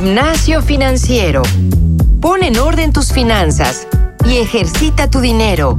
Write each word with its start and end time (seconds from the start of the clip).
Gimnasio 0.00 0.62
financiero. 0.62 1.42
Pon 2.20 2.44
en 2.44 2.56
orden 2.56 2.92
tus 2.92 3.12
finanzas 3.12 3.88
y 4.24 4.36
ejercita 4.36 5.10
tu 5.10 5.18
dinero. 5.18 5.76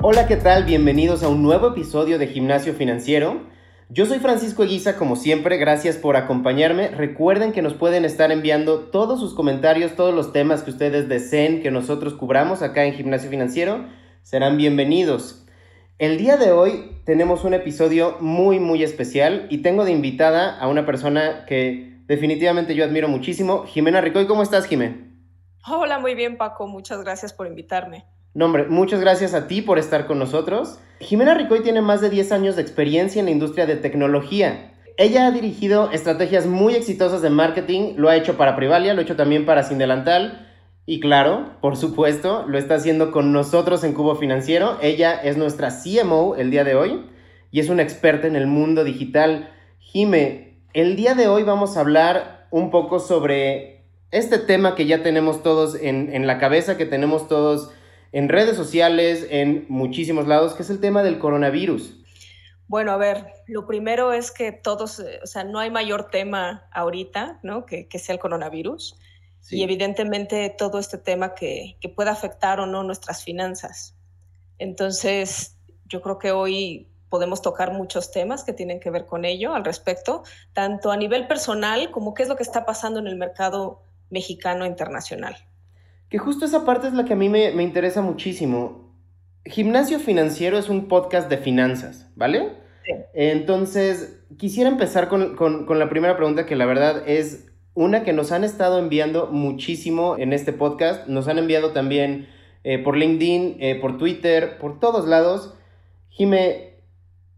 Hola, 0.00 0.26
¿qué 0.26 0.36
tal? 0.36 0.64
Bienvenidos 0.64 1.22
a 1.22 1.28
un 1.28 1.42
nuevo 1.42 1.68
episodio 1.68 2.18
de 2.18 2.28
Gimnasio 2.28 2.72
Financiero. 2.72 3.42
Yo 3.90 4.06
soy 4.06 4.18
Francisco 4.18 4.64
Eguiza, 4.64 4.96
como 4.96 5.16
siempre, 5.16 5.58
gracias 5.58 5.96
por 5.96 6.16
acompañarme. 6.16 6.88
Recuerden 6.88 7.52
que 7.52 7.60
nos 7.60 7.74
pueden 7.74 8.06
estar 8.06 8.32
enviando 8.32 8.78
todos 8.78 9.20
sus 9.20 9.34
comentarios, 9.34 9.94
todos 9.94 10.14
los 10.14 10.32
temas 10.32 10.62
que 10.62 10.70
ustedes 10.70 11.06
deseen 11.06 11.60
que 11.60 11.70
nosotros 11.70 12.14
cubramos 12.14 12.62
acá 12.62 12.86
en 12.86 12.94
Gimnasio 12.94 13.28
Financiero, 13.28 13.84
serán 14.22 14.56
bienvenidos. 14.56 15.42
El 15.98 16.18
día 16.18 16.36
de 16.36 16.52
hoy 16.52 16.90
tenemos 17.06 17.44
un 17.44 17.54
episodio 17.54 18.18
muy, 18.20 18.60
muy 18.60 18.82
especial 18.82 19.46
y 19.48 19.62
tengo 19.62 19.86
de 19.86 19.92
invitada 19.92 20.58
a 20.58 20.68
una 20.68 20.84
persona 20.84 21.46
que 21.46 22.02
definitivamente 22.06 22.74
yo 22.74 22.84
admiro 22.84 23.08
muchísimo, 23.08 23.64
Jimena 23.64 24.02
Ricoy. 24.02 24.26
¿Cómo 24.26 24.42
estás, 24.42 24.66
Jimena? 24.66 24.98
Hola, 25.66 25.98
muy 25.98 26.14
bien, 26.14 26.36
Paco. 26.36 26.66
Muchas 26.66 27.02
gracias 27.02 27.32
por 27.32 27.46
invitarme. 27.46 28.04
No, 28.34 28.44
hombre, 28.44 28.66
muchas 28.68 29.00
gracias 29.00 29.32
a 29.32 29.46
ti 29.46 29.62
por 29.62 29.78
estar 29.78 30.06
con 30.06 30.18
nosotros. 30.18 30.78
Jimena 31.00 31.32
Ricoy 31.32 31.62
tiene 31.62 31.80
más 31.80 32.02
de 32.02 32.10
10 32.10 32.30
años 32.30 32.56
de 32.56 32.62
experiencia 32.62 33.20
en 33.20 33.24
la 33.24 33.32
industria 33.32 33.64
de 33.64 33.76
tecnología. 33.76 34.74
Ella 34.98 35.26
ha 35.26 35.30
dirigido 35.30 35.90
estrategias 35.92 36.44
muy 36.44 36.74
exitosas 36.74 37.22
de 37.22 37.30
marketing, 37.30 37.94
lo 37.96 38.10
ha 38.10 38.16
hecho 38.16 38.36
para 38.36 38.54
Privalia, 38.54 38.92
lo 38.92 39.00
ha 39.00 39.04
hecho 39.04 39.16
también 39.16 39.46
para 39.46 39.62
Sin 39.62 39.78
Delantal 39.78 40.45
y 40.88 41.00
claro, 41.00 41.56
por 41.60 41.76
supuesto, 41.76 42.44
lo 42.46 42.58
está 42.58 42.76
haciendo 42.76 43.10
con 43.10 43.32
nosotros 43.32 43.82
en 43.82 43.92
Cubo 43.92 44.14
Financiero. 44.14 44.78
Ella 44.80 45.14
es 45.20 45.36
nuestra 45.36 45.70
CMO 45.70 46.36
el 46.36 46.52
día 46.52 46.62
de 46.62 46.76
hoy 46.76 47.04
y 47.50 47.58
es 47.58 47.68
una 47.68 47.82
experta 47.82 48.28
en 48.28 48.36
el 48.36 48.46
mundo 48.46 48.84
digital. 48.84 49.52
Jime, 49.80 50.60
el 50.74 50.94
día 50.94 51.16
de 51.16 51.26
hoy 51.26 51.42
vamos 51.42 51.76
a 51.76 51.80
hablar 51.80 52.46
un 52.52 52.70
poco 52.70 53.00
sobre 53.00 53.84
este 54.12 54.38
tema 54.38 54.76
que 54.76 54.86
ya 54.86 55.02
tenemos 55.02 55.42
todos 55.42 55.74
en, 55.74 56.14
en 56.14 56.28
la 56.28 56.38
cabeza, 56.38 56.76
que 56.76 56.86
tenemos 56.86 57.26
todos 57.26 57.72
en 58.12 58.28
redes 58.28 58.56
sociales, 58.56 59.26
en 59.28 59.66
muchísimos 59.68 60.28
lados, 60.28 60.54
que 60.54 60.62
es 60.62 60.70
el 60.70 60.80
tema 60.80 61.02
del 61.02 61.18
coronavirus. 61.18 62.00
Bueno, 62.68 62.92
a 62.92 62.96
ver, 62.96 63.26
lo 63.48 63.66
primero 63.66 64.12
es 64.12 64.30
que 64.30 64.52
todos, 64.52 65.00
eh, 65.00 65.18
o 65.20 65.26
sea, 65.26 65.42
no 65.42 65.58
hay 65.58 65.70
mayor 65.72 66.10
tema 66.10 66.68
ahorita, 66.72 67.40
¿no? 67.42 67.66
Que, 67.66 67.88
que 67.88 67.98
sea 67.98 68.14
el 68.14 68.20
coronavirus 68.20 69.00
y 69.50 69.62
evidentemente 69.62 70.54
todo 70.56 70.78
este 70.78 70.98
tema 70.98 71.34
que, 71.34 71.76
que 71.80 71.88
pueda 71.88 72.10
afectar 72.10 72.60
o 72.60 72.66
no 72.66 72.82
nuestras 72.82 73.22
finanzas. 73.22 73.96
Entonces, 74.58 75.56
yo 75.84 76.00
creo 76.02 76.18
que 76.18 76.32
hoy 76.32 76.88
podemos 77.08 77.42
tocar 77.42 77.72
muchos 77.72 78.10
temas 78.10 78.44
que 78.44 78.52
tienen 78.52 78.80
que 78.80 78.90
ver 78.90 79.06
con 79.06 79.24
ello 79.24 79.54
al 79.54 79.64
respecto, 79.64 80.22
tanto 80.52 80.90
a 80.90 80.96
nivel 80.96 81.26
personal 81.26 81.90
como 81.90 82.14
qué 82.14 82.24
es 82.24 82.28
lo 82.28 82.36
que 82.36 82.42
está 82.42 82.66
pasando 82.66 83.00
en 83.00 83.06
el 83.06 83.16
mercado 83.16 83.82
mexicano 84.10 84.64
e 84.64 84.68
internacional. 84.68 85.36
Que 86.08 86.18
justo 86.18 86.44
esa 86.44 86.64
parte 86.64 86.88
es 86.88 86.92
la 86.94 87.04
que 87.04 87.12
a 87.12 87.16
mí 87.16 87.28
me, 87.28 87.52
me 87.52 87.62
interesa 87.62 88.00
muchísimo. 88.02 88.94
Gimnasio 89.44 89.98
Financiero 89.98 90.58
es 90.58 90.68
un 90.68 90.88
podcast 90.88 91.28
de 91.28 91.38
finanzas, 91.38 92.10
¿vale? 92.16 92.52
Sí. 92.84 92.92
Entonces, 93.14 94.20
quisiera 94.38 94.68
empezar 94.70 95.08
con, 95.08 95.36
con, 95.36 95.66
con 95.66 95.78
la 95.78 95.88
primera 95.88 96.16
pregunta 96.16 96.46
que 96.46 96.56
la 96.56 96.66
verdad 96.66 97.08
es 97.08 97.46
una 97.76 98.02
que 98.02 98.14
nos 98.14 98.32
han 98.32 98.42
estado 98.42 98.78
enviando 98.78 99.28
muchísimo 99.28 100.16
en 100.18 100.32
este 100.32 100.52
podcast, 100.52 101.06
nos 101.06 101.28
han 101.28 101.38
enviado 101.38 101.72
también 101.72 102.26
eh, 102.64 102.78
por 102.78 102.96
LinkedIn, 102.96 103.58
eh, 103.60 103.78
por 103.80 103.98
Twitter, 103.98 104.58
por 104.58 104.80
todos 104.80 105.06
lados. 105.06 105.54
Jime, 106.08 106.80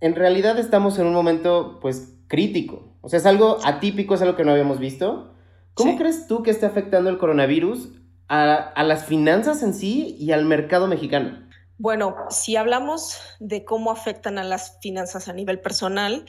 en 0.00 0.14
realidad 0.14 0.58
estamos 0.58 0.98
en 0.98 1.06
un 1.06 1.12
momento 1.12 1.78
pues 1.82 2.14
crítico, 2.28 2.94
o 3.00 3.08
sea, 3.08 3.18
es 3.18 3.26
algo 3.26 3.58
atípico, 3.64 4.14
es 4.14 4.22
algo 4.22 4.36
que 4.36 4.44
no 4.44 4.52
habíamos 4.52 4.78
visto. 4.78 5.34
¿Cómo 5.74 5.92
sí. 5.92 5.98
crees 5.98 6.28
tú 6.28 6.44
que 6.44 6.52
esté 6.52 6.66
afectando 6.66 7.10
el 7.10 7.18
coronavirus 7.18 7.90
a, 8.28 8.54
a 8.54 8.84
las 8.84 9.06
finanzas 9.06 9.62
en 9.64 9.74
sí 9.74 10.16
y 10.20 10.30
al 10.30 10.44
mercado 10.44 10.86
mexicano? 10.86 11.48
Bueno, 11.78 12.14
si 12.30 12.54
hablamos 12.54 13.20
de 13.40 13.64
cómo 13.64 13.90
afectan 13.90 14.38
a 14.38 14.44
las 14.44 14.78
finanzas 14.80 15.28
a 15.28 15.32
nivel 15.32 15.60
personal, 15.60 16.26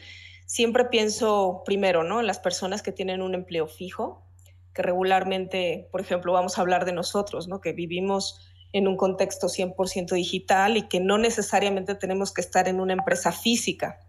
siempre 0.49 0.85
pienso 0.85 1.61
primero, 1.63 2.03
¿no? 2.03 2.19
En 2.19 2.25
las 2.25 2.39
personas 2.39 2.81
que 2.81 2.91
tienen 2.91 3.21
un 3.21 3.35
empleo 3.35 3.67
fijo, 3.67 4.25
que 4.73 4.81
regularmente, 4.81 5.87
por 5.91 6.01
ejemplo, 6.01 6.33
vamos 6.33 6.57
a 6.57 6.61
hablar 6.61 6.85
de 6.85 6.91
nosotros, 6.91 7.47
¿no? 7.47 7.61
Que 7.61 7.71
vivimos 7.71 8.41
en 8.73 8.87
un 8.87 8.97
contexto 8.97 9.47
100% 9.47 10.15
digital 10.15 10.75
y 10.75 10.87
que 10.87 10.99
no 10.99 11.19
necesariamente 11.19 11.93
tenemos 11.93 12.33
que 12.33 12.41
estar 12.41 12.67
en 12.67 12.81
una 12.81 12.93
empresa 12.93 13.31
física. 13.31 13.99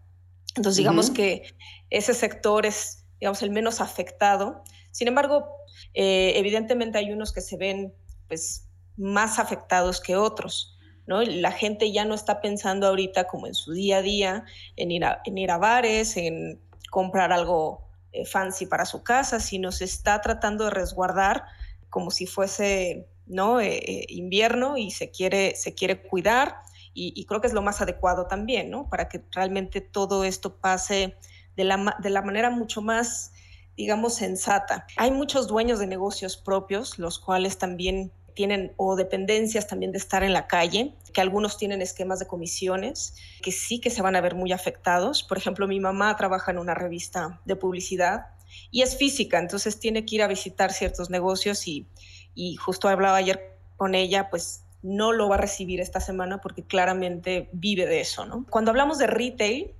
Entonces, 0.57 0.79
digamos 0.79 1.11
uh 1.11 1.13
-huh. 1.13 1.17
que 1.17 1.43
ese 1.91 2.15
sector 2.15 2.65
es, 2.65 3.05
digamos, 3.21 3.43
el 3.43 3.51
menos 3.51 3.83
afectado. 3.83 4.65
Sin 4.93 5.09
embargo, 5.09 5.47
eh, 5.93 6.33
evidentemente 6.37 6.97
hay 6.97 7.13
unos 7.13 7.35
que 7.35 7.43
se 7.43 7.59
ven, 7.59 7.93
pues, 8.29 8.67
más 8.97 9.39
afectados 9.39 10.01
que 10.01 10.17
otros. 10.17 10.79
La 11.23 11.53
gente 11.53 11.93
ya 11.93 12.05
no 12.05 12.15
está 12.15 12.41
pensando 12.41 12.87
ahorita 12.87 13.27
como 13.27 13.47
en 13.47 13.55
su 13.55 13.73
día 13.73 13.99
a 13.99 14.03
día, 14.03 14.45
en 14.77 14.91
ir 14.91 15.05
a, 15.05 15.21
en 15.25 15.39
ir 15.39 15.51
a 15.51 15.59
bares, 15.59 16.17
en 16.17 16.61
comprar 16.91 17.33
algo 17.33 17.89
eh, 18.13 18.25
fancy 18.25 18.67
para 18.67 18.85
su 18.85 19.03
casa, 19.03 19.41
sino 19.41 19.73
se 19.73 19.85
está 19.85 20.21
tratando 20.21 20.65
de 20.65 20.71
resguardar 20.71 21.45
como 21.89 22.11
si 22.11 22.27
fuese 22.27 23.09
¿no? 23.31 23.61
Eh, 23.61 23.77
eh, 23.77 24.07
invierno 24.09 24.77
y 24.77 24.91
se 24.91 25.11
quiere, 25.11 25.55
se 25.55 25.73
quiere 25.75 26.03
cuidar 26.03 26.57
y, 26.93 27.13
y, 27.15 27.25
creo 27.25 27.41
que 27.41 27.47
es 27.47 27.53
lo 27.53 27.63
más 27.63 27.81
adecuado 27.81 28.27
también, 28.27 28.69
¿no? 28.69 28.91
Para 28.91 29.09
que 29.09 29.23
realmente 29.31 29.81
todo 29.81 30.25
esto 30.25 30.57
pase 30.57 31.17
de 31.57 31.65
la, 31.65 31.97
de 32.01 32.11
la 32.11 32.23
manera 32.23 32.51
mucho 32.51 32.83
más, 32.83 33.33
digamos, 33.77 34.15
sensata. 34.15 34.87
Hay 34.97 35.13
muchos 35.13 35.47
dueños 35.47 35.79
de 35.79 35.87
negocios 35.87 36.37
propios, 36.37 36.99
los 36.99 37.21
cuales 37.21 37.59
también 37.59 38.13
tienen 38.41 38.73
o 38.79 38.97
dependencias 38.97 39.67
también 39.67 39.93
de 39.93 39.99
estar 39.99 40.23
en 40.23 40.33
la 40.33 40.47
calle, 40.47 40.95
que 41.13 41.21
algunos 41.21 41.59
tienen 41.59 41.83
esquemas 41.83 42.21
de 42.21 42.27
comisiones, 42.27 43.15
que 43.43 43.53
sí 43.53 43.83
que 43.83 43.91
se 43.91 44.01
van 44.01 44.17
a 44.17 44.23
ver 44.23 44.35
muy 44.35 44.51
afectados. 44.51 45.23
Por 45.23 45.37
ejemplo, 45.37 45.69
mi 45.69 45.79
mamá 45.79 46.17
trabaja 46.17 46.51
en 46.51 46.57
una 46.57 46.73
revista 46.73 47.39
de 47.45 47.55
publicidad 47.55 48.29
y 48.71 48.81
es 48.81 48.97
física, 48.97 49.39
entonces 49.39 49.79
tiene 49.79 50.07
que 50.07 50.15
ir 50.15 50.23
a 50.23 50.27
visitar 50.27 50.73
ciertos 50.73 51.11
negocios 51.11 51.69
y, 51.69 51.87
y 52.35 52.57
justo 52.57 52.89
hablaba 52.89 53.19
ayer 53.19 53.59
con 53.77 53.95
ella, 53.95 54.31
pues 54.31 54.65
no 54.81 55.13
lo 55.13 55.29
va 55.29 55.35
a 55.35 55.39
recibir 55.39 55.79
esta 55.79 56.01
semana 56.01 56.41
porque 56.41 56.63
claramente 56.63 57.51
vive 57.53 57.85
de 57.85 58.01
eso, 58.01 58.25
¿no? 58.25 58.47
Cuando 58.49 58.71
hablamos 58.71 58.97
de 58.97 59.07
retail, 59.07 59.75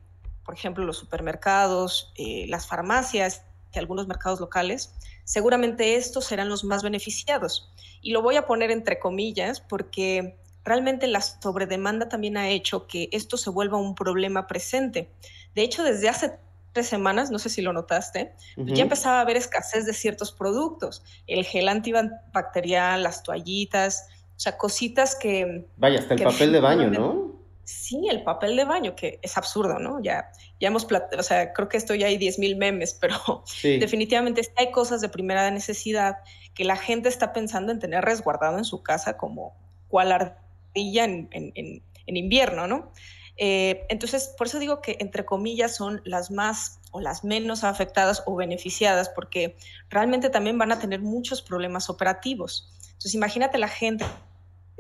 por 0.45 0.55
ejemplo, 0.55 0.85
los 0.85 0.99
supermercados, 0.99 2.13
eh, 2.19 2.45
las 2.47 2.67
farmacias 2.67 3.41
y 3.73 3.79
algunos 3.79 4.07
mercados 4.07 4.39
locales, 4.39 4.93
seguramente 5.31 5.95
estos 5.95 6.25
serán 6.25 6.49
los 6.49 6.65
más 6.65 6.83
beneficiados. 6.83 7.71
Y 8.03 8.11
lo 8.11 8.21
voy 8.21 8.35
a 8.35 8.49
poner 8.49 8.73
entre 8.73 8.99
comillas 8.99 9.61
porque 9.61 10.37
realmente 10.65 11.07
la 11.07 11.21
sobredemanda 11.21 12.09
también 12.09 12.37
ha 12.37 12.49
hecho 12.49 12.89
que 12.89 13.09
esto 13.13 13.37
se 13.37 13.49
vuelva 13.49 13.79
un 13.79 13.95
problema 13.95 14.49
presente. 14.49 15.09
De 15.55 15.63
hecho, 15.63 15.85
desde 15.85 16.09
hace 16.09 16.33
tres 16.73 16.89
semanas, 16.89 17.31
no 17.31 17.39
sé 17.39 17.49
si 17.49 17.63
lo 17.63 17.73
notaste, 17.73 18.35
uh 18.57 18.65
-huh. 18.65 18.75
ya 18.75 18.83
empezaba 18.83 19.19
a 19.19 19.21
haber 19.21 19.37
escasez 19.37 19.87
de 19.87 19.93
ciertos 19.93 20.33
productos, 20.33 21.05
el 21.29 21.45
gel 21.45 21.69
antibacterial, 21.69 23.01
las 23.01 23.23
toallitas, 23.23 24.09
o 24.35 24.41
sea, 24.41 24.59
cositas 24.59 25.15
que... 25.15 25.65
Vaya, 25.77 26.01
hasta 26.01 26.15
el 26.15 26.25
papel 26.25 26.51
de 26.51 26.59
baño, 26.59 26.91
¿no? 26.91 27.40
Sí, 27.71 28.09
el 28.11 28.25
papel 28.25 28.57
de 28.57 28.65
baño, 28.65 28.97
que 28.97 29.21
es 29.23 29.37
absurdo, 29.39 29.79
¿no? 29.79 30.03
Ya, 30.03 30.33
ya 30.59 30.69
hemos, 30.69 30.89
o 31.17 31.23
sea, 31.23 31.53
creo 31.53 31.69
que 31.69 31.77
esto 31.77 31.95
ya 31.95 32.09
hay 32.09 32.19
10.000 32.19 32.57
memes, 32.57 32.99
pero 33.01 33.45
sí. 33.47 33.79
definitivamente 33.81 34.43
hay 34.57 34.73
cosas 34.73 35.01
de 35.01 35.09
primera 35.09 35.49
necesidad 35.53 36.17
que 36.53 36.65
la 36.65 36.77
gente 36.77 37.09
está 37.09 37.33
pensando 37.33 37.71
en 37.71 37.79
tener 37.79 38.05
resguardado 38.05 38.59
en 38.59 38.65
su 38.65 38.83
casa 38.83 39.17
como 39.17 39.55
cual 39.87 40.11
ardilla 40.11 41.05
en, 41.05 41.29
en, 41.31 41.53
en, 41.55 41.83
en 42.07 42.17
invierno, 42.17 42.67
¿no? 42.67 42.91
Eh, 43.37 43.87
entonces, 43.89 44.35
por 44.37 44.49
eso 44.49 44.59
digo 44.59 44.83
que 44.83 44.97
entre 44.99 45.25
comillas 45.25 45.77
son 45.77 46.03
las 46.05 46.33
más 46.33 46.81
o 46.91 47.01
las 47.01 47.23
menos 47.23 47.63
afectadas 47.63 48.25
o 48.27 48.35
beneficiadas, 48.35 49.09
porque 49.11 49.57
realmente 49.89 50.29
también 50.29 50.59
van 50.59 50.73
a 50.73 50.81
tener 50.81 51.01
muchos 51.01 51.41
problemas 51.41 51.89
operativos. 51.89 52.69
Entonces, 52.83 53.15
imagínate 53.15 53.59
la 53.59 53.69
gente 53.69 54.05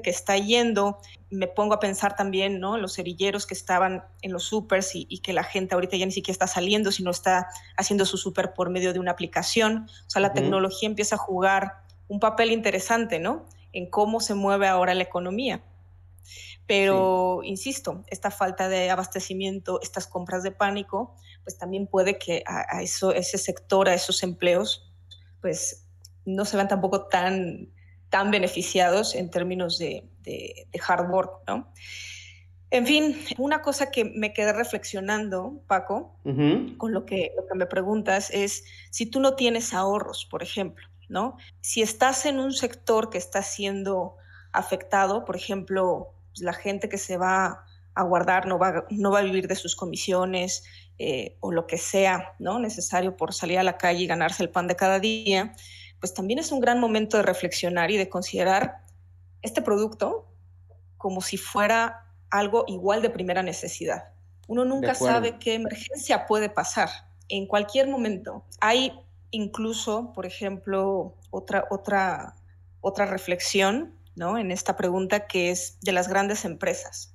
que 0.02 0.10
está 0.10 0.36
yendo, 0.36 0.98
me 1.30 1.46
pongo 1.46 1.74
a 1.74 1.80
pensar 1.80 2.16
también, 2.16 2.60
¿no? 2.60 2.76
Los 2.78 2.94
cerilleros 2.94 3.46
que 3.46 3.54
estaban 3.54 4.04
en 4.22 4.32
los 4.32 4.44
supers 4.44 4.94
y, 4.94 5.06
y, 5.08 5.18
que 5.18 5.32
la 5.32 5.44
gente 5.44 5.74
ahorita 5.74 5.96
ya 5.96 6.06
ni 6.06 6.12
siquiera 6.12 6.34
está 6.34 6.46
saliendo, 6.46 6.92
sino 6.92 7.10
está 7.10 7.48
haciendo 7.76 8.04
su 8.04 8.16
super 8.16 8.52
por 8.52 8.70
medio 8.70 8.92
de 8.92 8.98
una 8.98 9.12
aplicación. 9.12 9.88
O 10.06 10.10
sea, 10.10 10.20
la 10.20 10.28
uh 10.28 10.30
-huh. 10.30 10.34
tecnología 10.34 10.88
empieza 10.88 11.14
a 11.16 11.18
jugar 11.18 11.82
un 12.08 12.20
papel 12.20 12.50
interesante, 12.50 13.18
¿no? 13.18 13.46
En 13.72 13.88
cómo 13.88 14.20
se 14.20 14.34
mueve 14.34 14.66
ahora 14.66 14.94
la 14.94 15.02
economía. 15.02 15.62
Pero, 16.66 17.40
sí. 17.42 17.48
insisto, 17.48 18.04
esta 18.08 18.30
falta 18.30 18.68
de 18.68 18.90
abastecimiento, 18.90 19.80
estas 19.82 20.06
compras 20.06 20.42
de 20.42 20.52
pánico, 20.52 21.16
pues 21.44 21.58
también 21.58 21.86
puede 21.86 22.18
que 22.18 22.42
a, 22.46 22.76
a 22.76 22.82
eso, 22.82 23.12
ese 23.12 23.38
sector, 23.38 23.88
a 23.88 23.94
esos 23.94 24.22
empleos, 24.22 24.92
pues 25.40 25.86
no 26.24 26.44
se 26.44 26.56
vean 26.56 26.68
tampoco 26.68 27.06
tan 27.06 27.72
tan 28.10 28.30
beneficiados 28.30 29.14
en 29.14 29.30
términos 29.30 29.78
de, 29.78 30.04
de, 30.22 30.66
de 30.70 30.80
hard 30.86 31.10
work, 31.10 31.42
¿no? 31.46 31.72
En 32.70 32.86
fin, 32.86 33.16
una 33.36 33.62
cosa 33.62 33.90
que 33.90 34.04
me 34.04 34.32
quedé 34.32 34.52
reflexionando, 34.52 35.60
Paco, 35.66 36.14
con 36.78 36.92
lo 36.92 37.04
que, 37.04 37.32
lo 37.36 37.46
que 37.48 37.54
me 37.56 37.66
preguntas 37.66 38.30
es 38.30 38.64
si 38.90 39.06
tú 39.06 39.18
no 39.18 39.34
tienes 39.34 39.74
ahorros, 39.74 40.24
por 40.30 40.44
ejemplo, 40.44 40.86
¿no? 41.08 41.36
Si 41.60 41.82
estás 41.82 42.26
en 42.26 42.38
un 42.38 42.52
sector 42.52 43.10
que 43.10 43.18
está 43.18 43.42
siendo 43.42 44.16
afectado, 44.52 45.24
por 45.24 45.34
ejemplo, 45.34 46.14
pues, 46.28 46.42
la 46.42 46.52
gente 46.52 46.88
que 46.88 46.98
se 46.98 47.16
va 47.16 47.64
a 47.94 48.02
guardar 48.04 48.46
no 48.46 48.56
va, 48.56 48.86
no 48.90 49.10
va 49.10 49.18
a 49.18 49.22
vivir 49.22 49.48
de 49.48 49.56
sus 49.56 49.74
comisiones 49.74 50.62
eh, 50.98 51.36
o 51.40 51.50
lo 51.50 51.66
que 51.66 51.76
sea 51.76 52.34
¿no? 52.38 52.60
necesario 52.60 53.16
por 53.16 53.34
salir 53.34 53.58
a 53.58 53.64
la 53.64 53.78
calle 53.78 54.04
y 54.04 54.06
ganarse 54.06 54.44
el 54.44 54.50
pan 54.50 54.68
de 54.68 54.76
cada 54.76 55.00
día, 55.00 55.54
pues 56.00 56.14
también 56.14 56.38
es 56.38 56.50
un 56.50 56.60
gran 56.60 56.80
momento 56.80 57.18
de 57.18 57.22
reflexionar 57.22 57.90
y 57.90 57.96
de 57.96 58.08
considerar 58.08 58.82
este 59.42 59.62
producto 59.62 60.26
como 60.96 61.20
si 61.20 61.36
fuera 61.36 62.06
algo 62.30 62.64
igual 62.66 63.02
de 63.02 63.10
primera 63.10 63.42
necesidad. 63.42 64.08
Uno 64.48 64.64
nunca 64.64 64.94
sabe 64.94 65.38
qué 65.38 65.54
emergencia 65.54 66.26
puede 66.26 66.48
pasar 66.48 66.88
en 67.28 67.46
cualquier 67.46 67.88
momento. 67.88 68.44
Hay 68.60 68.92
incluso, 69.30 70.12
por 70.12 70.26
ejemplo, 70.26 71.14
otra, 71.30 71.66
otra, 71.70 72.34
otra 72.80 73.06
reflexión 73.06 73.94
¿no? 74.16 74.38
en 74.38 74.50
esta 74.50 74.76
pregunta 74.76 75.26
que 75.26 75.50
es 75.50 75.78
de 75.80 75.92
las 75.92 76.08
grandes 76.08 76.44
empresas. 76.44 77.14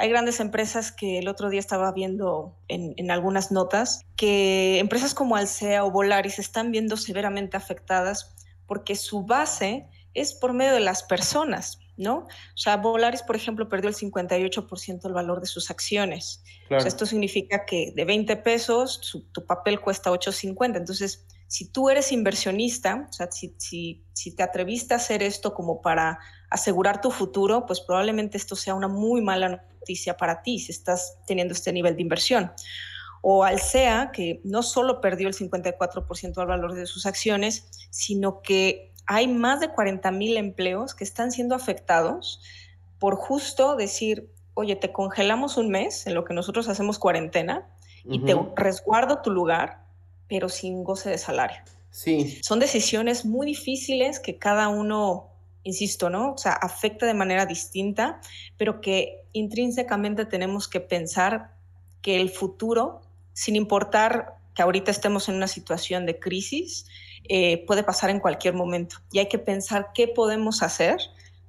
Hay 0.00 0.08
grandes 0.08 0.40
empresas 0.40 0.92
que 0.92 1.18
el 1.18 1.28
otro 1.28 1.50
día 1.50 1.60
estaba 1.60 1.92
viendo 1.92 2.56
en, 2.68 2.94
en, 2.96 3.10
algunas 3.10 3.52
notas 3.52 4.06
que 4.16 4.78
empresas 4.78 5.12
como 5.12 5.36
Alsea 5.36 5.84
o 5.84 5.90
Volaris 5.90 6.38
están 6.38 6.72
viendo 6.72 6.96
severamente 6.96 7.58
afectadas 7.58 8.34
porque 8.66 8.96
su 8.96 9.24
base 9.26 9.86
es 10.14 10.32
por 10.32 10.54
medio 10.54 10.72
de 10.72 10.80
las 10.80 11.02
personas. 11.02 11.78
¿no? 12.00 12.20
O 12.20 12.56
sea, 12.56 12.78
Volaris, 12.78 13.22
por 13.22 13.36
ejemplo, 13.36 13.68
perdió 13.68 13.90
el 13.90 13.94
58% 13.94 15.02
del 15.02 15.12
valor 15.12 15.40
de 15.40 15.46
sus 15.46 15.70
acciones. 15.70 16.42
esto 16.70 17.04
significa 17.04 17.66
que 17.66 17.92
de 17.94 18.06
20 18.06 18.36
pesos 18.36 19.00
tu 19.32 19.44
papel 19.44 19.80
cuesta 19.80 20.10
8.50. 20.10 20.78
Entonces, 20.78 21.26
si 21.46 21.66
tú 21.66 21.90
eres 21.90 22.10
inversionista, 22.10 23.06
o 23.10 23.12
sea, 23.12 23.30
si, 23.30 23.54
si, 23.58 24.34
te 24.34 24.42
atreviste 24.42 24.94
a 24.94 24.96
hacer 24.96 25.22
esto 25.22 25.52
como 25.52 25.82
para 25.82 26.18
asegurar 26.48 27.00
tu 27.00 27.10
futuro, 27.10 27.66
pues 27.66 27.80
probablemente 27.80 28.38
esto 28.38 28.56
sea 28.56 28.74
una 28.74 28.88
muy 28.88 29.20
mala 29.20 29.66
noticia 29.80 30.16
para 30.16 30.42
ti 30.42 30.58
si 30.58 30.72
estás 30.72 31.18
teniendo 31.26 31.54
este 31.54 31.72
nivel 31.72 31.96
de 31.96 32.02
inversión. 32.02 32.52
O 33.22 33.44
Alsea, 33.44 34.12
que 34.12 34.40
no 34.44 34.62
solo 34.62 35.00
perdió 35.00 35.28
el 35.28 35.34
54% 35.34 36.34
del 36.34 36.46
valor 36.46 36.74
de 36.74 36.86
sus 36.86 37.04
acciones, 37.06 37.68
sino 37.90 38.40
que 38.40 38.92
hay 39.06 39.28
más 39.28 39.60
de 39.60 39.70
40 39.70 40.10
mil 40.12 40.36
empleos 40.36 40.94
que 40.94 41.04
están 41.04 41.32
siendo 41.32 41.54
afectados 41.54 42.40
por 43.00 43.16
justo 43.16 43.74
decir, 43.74 44.30
oye, 44.54 44.76
te 44.76 44.92
congelamos 44.92 45.56
un 45.56 45.70
mes 45.70 46.06
en 46.06 46.14
lo 46.14 46.24
que 46.24 46.34
nosotros 46.34 46.68
hacemos 46.68 46.98
cuarentena 46.98 47.66
y 48.04 48.20
te 48.24 48.36
resguardo 48.56 49.20
tu 49.20 49.30
lugar, 49.30 49.84
pero 50.28 50.48
sin 50.48 50.84
goce 50.84 51.10
de 51.10 51.18
salario. 51.18 51.58
Sí. 51.90 52.38
Son 52.42 52.60
decisiones 52.60 53.24
muy 53.24 53.46
difíciles 53.46 54.20
que 54.20 54.38
cada 54.38 54.68
uno, 54.68 55.29
insisto, 55.62 56.10
¿no? 56.10 56.32
O 56.32 56.38
sea, 56.38 56.52
afecta 56.52 57.06
de 57.06 57.14
manera 57.14 57.46
distinta, 57.46 58.20
pero 58.56 58.80
que 58.80 59.24
intrínsecamente 59.32 60.24
tenemos 60.24 60.68
que 60.68 60.80
pensar 60.80 61.52
que 62.02 62.20
el 62.20 62.30
futuro, 62.30 63.02
sin 63.32 63.56
importar 63.56 64.34
que 64.54 64.62
ahorita 64.62 64.90
estemos 64.90 65.28
en 65.28 65.36
una 65.36 65.48
situación 65.48 66.06
de 66.06 66.18
crisis, 66.18 66.86
eh, 67.28 67.64
puede 67.66 67.82
pasar 67.82 68.10
en 68.10 68.20
cualquier 68.20 68.54
momento. 68.54 68.96
Y 69.12 69.18
hay 69.18 69.28
que 69.28 69.38
pensar 69.38 69.88
qué 69.94 70.08
podemos 70.08 70.62
hacer 70.62 70.98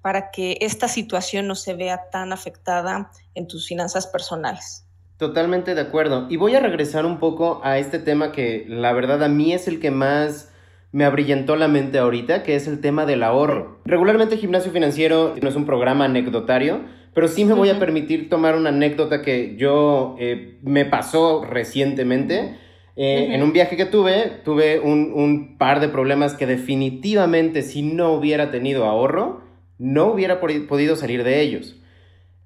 para 0.02 0.32
que 0.32 0.58
esta 0.62 0.88
situación 0.88 1.48
no 1.48 1.56
se 1.56 1.74
vea 1.74 2.10
tan 2.12 2.34
afectada 2.34 3.12
en 3.36 3.48
tus 3.48 3.68
finanzas 3.68 4.08
personales. 4.08 4.86
Totalmente 5.18 5.76
de 5.76 5.82
acuerdo. 5.82 6.28
Y 6.30 6.38
voy 6.38 6.56
a 6.56 6.60
regresar 6.60 7.06
un 7.06 7.20
poco 7.20 7.62
a 7.64 7.78
este 7.78 8.00
tema 8.00 8.32
que 8.32 8.66
la 8.68 8.92
verdad 8.94 9.24
a 9.24 9.28
mí 9.28 9.54
es 9.54 9.68
el 9.68 9.80
que 9.80 9.92
más 9.92 10.51
me 10.92 11.06
abrillantó 11.06 11.56
la 11.56 11.68
mente 11.68 12.00
ahorita, 12.00 12.44
que 12.44 12.56
es 12.56 12.68
el 12.68 12.82
tema 12.82 13.06
del 13.06 13.24
ahorro. 13.24 13.80
Regularmente 13.86 14.38
Gimnasio 14.38 14.72
Financiero 14.72 15.36
no 15.42 15.50
es 15.50 15.56
un 15.56 15.66
programa 15.66 16.06
anecdotario, 16.06 16.82
pero 17.14 17.28
sí 17.28 17.46
me 17.46 17.54
voy 17.54 17.70
a 17.70 17.80
permitir 17.80 18.30
tomar 18.30 18.56
una 18.56 18.70
anécdota 18.70 19.22
que 19.22 19.56
yo 19.58 20.16
eh, 20.20 20.60
me 20.64 20.86
pasó 20.86 21.44
recientemente 21.44 22.58
eh, 22.96 23.30
en 23.34 23.42
un 23.42 23.54
viaje 23.54 23.78
que 23.78 23.86
tuve, 23.86 24.42
tuve 24.44 24.80
un, 24.80 25.58
par 25.58 25.80
de 25.80 25.88
problemas 25.88 26.34
que 26.34 26.46
definitivamente 26.46 27.62
si 27.62 27.82
no 27.82 28.14
hubiera 28.14 28.52
tenido 28.52 28.86
ahorro, 28.86 29.42
no 29.78 30.08
hubiera 30.08 30.40
podido 30.40 30.96
salir 30.96 31.24
de 31.24 31.42
ellos. 31.42 31.81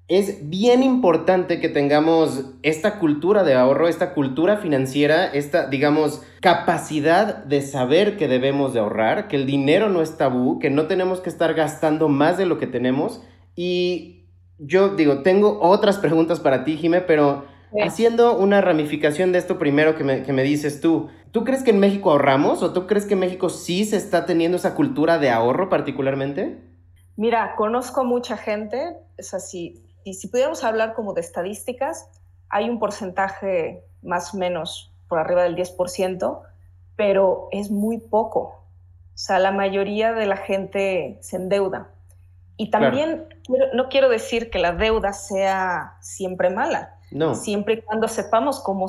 Es 0.08 0.48
bien 0.48 0.82
importante 0.82 1.60
que 1.60 1.68
tengamos 1.68 2.44
esta 2.62 2.98
cultura 2.98 3.42
de 3.42 3.54
ahorro, 3.54 3.88
esta 3.88 4.14
cultura 4.14 4.56
financiera, 4.58 5.26
esta, 5.26 5.66
digamos, 5.66 6.22
capacidad 6.40 7.44
de 7.44 7.60
saber 7.62 8.16
que 8.16 8.28
debemos 8.28 8.72
de 8.72 8.80
ahorrar, 8.80 9.26
que 9.26 9.36
el 9.36 9.46
dinero 9.46 9.88
no 9.88 10.02
es 10.02 10.16
tabú, 10.16 10.60
que 10.60 10.70
no 10.70 10.86
tenemos 10.86 11.20
que 11.20 11.30
estar 11.30 11.54
gastando 11.54 12.08
más 12.08 12.38
de 12.38 12.46
lo 12.46 12.58
que 12.58 12.68
tenemos. 12.68 13.22
Y 13.56 14.26
yo 14.58 14.90
digo, 14.90 15.22
tengo 15.22 15.58
otras 15.60 15.98
preguntas 15.98 16.38
para 16.38 16.62
ti, 16.64 16.76
Jime, 16.76 17.00
pero 17.00 17.44
Haciendo 17.82 18.38
una 18.38 18.60
ramificación 18.60 19.32
de 19.32 19.38
esto 19.38 19.58
primero 19.58 19.96
que 19.96 20.04
me, 20.04 20.42
dices 20.42 20.80
tú, 20.80 21.08
¿tú 21.30 21.44
crees 21.44 21.62
que 21.62 21.70
en 21.70 21.80
México 21.80 22.10
ahorramos 22.10 22.62
o 22.62 22.72
tú 22.72 22.86
crees 22.86 23.06
que 23.06 23.14
en 23.14 23.20
México 23.20 23.48
sí 23.48 23.84
se 23.84 23.96
está 23.96 24.24
teniendo 24.24 24.56
esa 24.56 24.74
cultura 24.74 25.18
de 25.18 25.30
ahorro 25.30 25.68
particularmente? 25.68 26.58
Mira, 27.16 27.54
conozco 27.56 28.04
mucha 28.04 28.36
gente, 28.36 28.96
es 29.16 29.34
así, 29.34 29.82
y 30.06 30.14
si 30.14 30.28
pudiéramos 30.28 30.62
hablar 30.62 30.94
como 30.94 31.14
de 31.14 31.20
estadísticas, 31.20 32.08
hay 32.48 32.70
un 32.70 32.78
porcentaje 32.78 33.82
más 34.02 34.32
o 34.32 34.36
menos 34.38 34.92
por 35.08 35.18
arriba 35.18 35.42
del 35.42 35.56
10%, 35.56 36.42
pero 36.94 37.48
es 37.50 37.72
muy 37.72 37.98
poco. 37.98 38.38
O 38.38 39.18
sea, 39.18 39.40
la 39.40 39.50
mayoría 39.50 40.12
de 40.12 40.26
la 40.26 40.36
gente 40.36 41.18
se 41.22 41.34
endeuda. 41.34 41.90
Y 42.56 42.70
también 42.70 43.26
no 43.74 43.88
quiero 43.88 44.08
decir 44.08 44.48
que 44.48 44.60
la 44.60 44.70
deuda 44.70 45.12
sea 45.12 45.96
siempre 46.00 46.50
mala. 46.50 46.94
No. 47.10 47.34
Siempre 47.34 47.74
y 47.74 47.82
cuando 47.82 48.06
sepamos 48.06 48.60
cómo, 48.60 48.86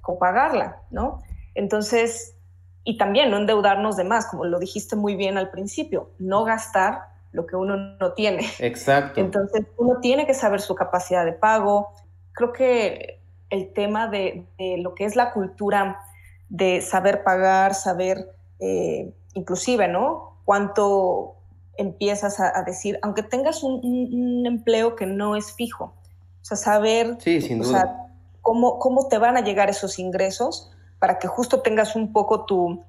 cómo 0.00 0.18
pagarla, 0.20 0.80
¿no? 0.92 1.22
Entonces, 1.56 2.36
y 2.84 2.98
también 2.98 3.32
no 3.32 3.36
endeudarnos 3.36 3.96
de 3.96 4.04
más, 4.04 4.26
como 4.26 4.44
lo 4.44 4.60
dijiste 4.60 4.94
muy 4.94 5.16
bien 5.16 5.38
al 5.38 5.50
principio, 5.50 6.10
no 6.20 6.44
gastar 6.44 7.11
lo 7.32 7.46
que 7.46 7.56
uno 7.56 7.76
no 7.76 8.12
tiene. 8.12 8.46
Exacto. 8.58 9.20
Entonces, 9.20 9.66
uno 9.76 9.98
tiene 10.00 10.26
que 10.26 10.34
saber 10.34 10.60
su 10.60 10.74
capacidad 10.74 11.24
de 11.24 11.32
pago. 11.32 11.92
Creo 12.32 12.52
que 12.52 13.20
el 13.50 13.72
tema 13.72 14.08
de, 14.08 14.46
lo 14.78 14.94
que 14.94 15.04
es 15.04 15.16
la 15.16 15.32
cultura 15.32 16.00
de 16.48 16.80
saber 16.80 17.24
pagar, 17.24 17.74
saber, 17.74 18.34
eh, 18.60 19.12
inclusive, 19.34 19.88
¿no? 19.88 20.38
Cuánto 20.44 21.36
empiezas 21.76 22.38
a, 22.38 22.62
decir, 22.62 22.98
aunque 23.02 23.22
tengas 23.22 23.62
un, 23.62 24.46
empleo 24.46 24.94
que 24.94 25.06
no 25.06 25.36
es 25.36 25.52
fijo, 25.52 25.84
o 25.84 26.44
sea, 26.44 26.56
saber 26.56 27.16
cómo, 28.42 28.78
cómo 28.78 29.08
te 29.08 29.18
van 29.18 29.36
a 29.36 29.40
llegar 29.40 29.70
esos 29.70 29.98
ingresos 29.98 30.70
para 30.98 31.18
que 31.18 31.28
justo 31.28 31.62
tengas 31.62 31.96
un 31.96 32.12
poco 32.12 32.44
tu, 32.44 32.84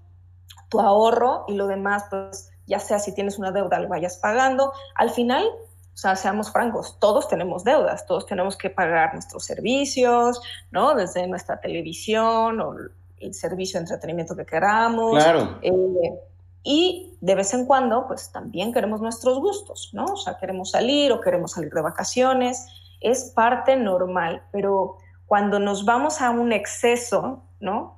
tu 0.70 0.80
ahorro 0.80 1.46
y 1.48 1.54
lo 1.54 1.68
demás, 1.68 2.06
pues 2.10 2.53
ya 2.68 2.80
sea 2.80 3.00
si 3.00 3.14
tienes 3.14 3.38
una 3.38 3.52
deuda, 3.52 3.80
lo 3.80 3.88
vayas 3.88 4.18
pagando. 4.18 4.74
Al 4.96 5.10
final, 5.10 5.44
o 5.46 5.98
sea, 5.98 6.16
seamos 6.16 6.52
francos, 6.52 6.98
todos 7.00 7.28
tenemos 7.28 7.64
deudas, 7.64 8.06
todos 8.06 8.26
tenemos 8.26 8.58
que 8.58 8.70
pagar 8.70 9.14
nuestros 9.14 9.46
servicios, 9.46 10.42
¿no? 10.72 10.96
Desde 10.96 11.28
nuestra 11.28 11.60
televisión 11.60 12.60
o 12.62 12.76
el 13.18 13.34
servicio 13.34 13.80
de 13.80 13.86
entretenimiento 13.86 14.36
que 14.36 14.46
queramos. 14.46 15.22
Claro. 15.22 15.60
Eh, 15.62 16.20
y 16.64 17.18
de 17.20 17.36
vez 17.36 17.54
en 17.54 17.66
cuando, 17.66 18.08
pues 18.08 18.32
también 18.32 18.74
queremos 18.74 19.02
nuestros 19.02 19.40
gustos, 19.40 19.90
¿no? 19.94 20.06
O 20.06 20.18
sea, 20.18 20.38
queremos 20.38 20.72
salir 20.72 21.12
o 21.12 21.20
queremos 21.20 21.52
salir 21.52 21.72
de 21.72 21.82
vacaciones 21.82 22.68
es 23.04 23.32
parte 23.36 23.76
normal, 23.76 24.44
pero 24.52 24.98
cuando 25.28 25.60
nos 25.60 25.86
vamos 25.86 26.22
a 26.22 26.32
un 26.32 26.54
exceso, 26.54 27.44
¿no? 27.60 27.98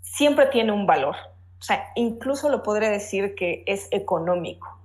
Siempre 0.00 0.46
tiene 0.46 0.72
un 0.72 0.86
valor. 0.86 1.16
O 1.60 1.62
sea, 1.62 1.88
incluso 1.94 2.48
lo 2.48 2.62
podré 2.62 2.88
decir 2.88 3.34
que 3.34 3.62
es 3.66 3.88
económico. 3.90 4.78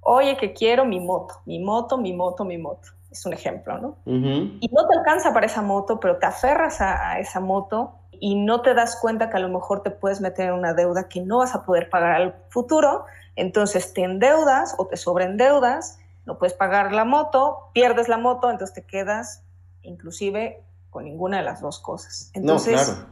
Oye, 0.00 0.36
que 0.36 0.52
quiero 0.52 0.84
mi 0.84 1.00
moto, 1.00 1.34
mi 1.44 1.58
moto, 1.58 1.98
mi 1.98 2.12
moto, 2.12 2.44
mi 2.44 2.56
moto. 2.56 2.88
Es 3.10 3.26
un 3.26 3.32
ejemplo, 3.32 3.78
¿no? 3.78 3.96
Y 4.06 4.70
no 4.72 4.86
te 4.86 4.98
alcanza 4.98 5.32
para 5.32 5.46
esa 5.46 5.62
moto, 5.62 5.98
pero 5.98 6.18
te 6.18 6.26
aferras 6.26 6.80
a, 6.80 7.10
a 7.10 7.18
esa 7.18 7.40
moto 7.40 7.94
y 8.12 8.36
no 8.36 8.62
te 8.62 8.74
das 8.74 8.96
cuenta 9.00 9.30
que 9.30 9.36
a 9.36 9.40
lo 9.40 9.48
mejor 9.48 9.82
te 9.82 9.90
puedes 9.90 10.20
meter 10.20 10.48
en 10.48 10.54
una 10.54 10.74
deuda 10.74 11.08
que 11.08 11.20
no 11.20 11.38
vas 11.38 11.54
a 11.54 11.64
poder 11.64 11.90
pagar 11.90 12.12
al 12.12 12.36
futuro. 12.48 13.04
Entonces 13.34 13.92
te 13.92 14.02
endeudas 14.04 14.74
o 14.78 14.86
te 14.86 14.96
sobreendeudas 14.96 15.98
no 16.26 16.38
puedes 16.38 16.54
pagar 16.54 16.92
la 16.92 17.04
moto, 17.04 17.70
pierdes 17.72 18.08
la 18.08 18.18
moto, 18.18 18.50
entonces 18.50 18.74
te 18.74 18.84
quedas 18.84 19.42
inclusive 19.82 20.62
con 20.90 21.04
ninguna 21.04 21.38
de 21.38 21.42
las 21.44 21.60
dos 21.60 21.78
cosas. 21.78 22.30
Entonces, 22.34 23.02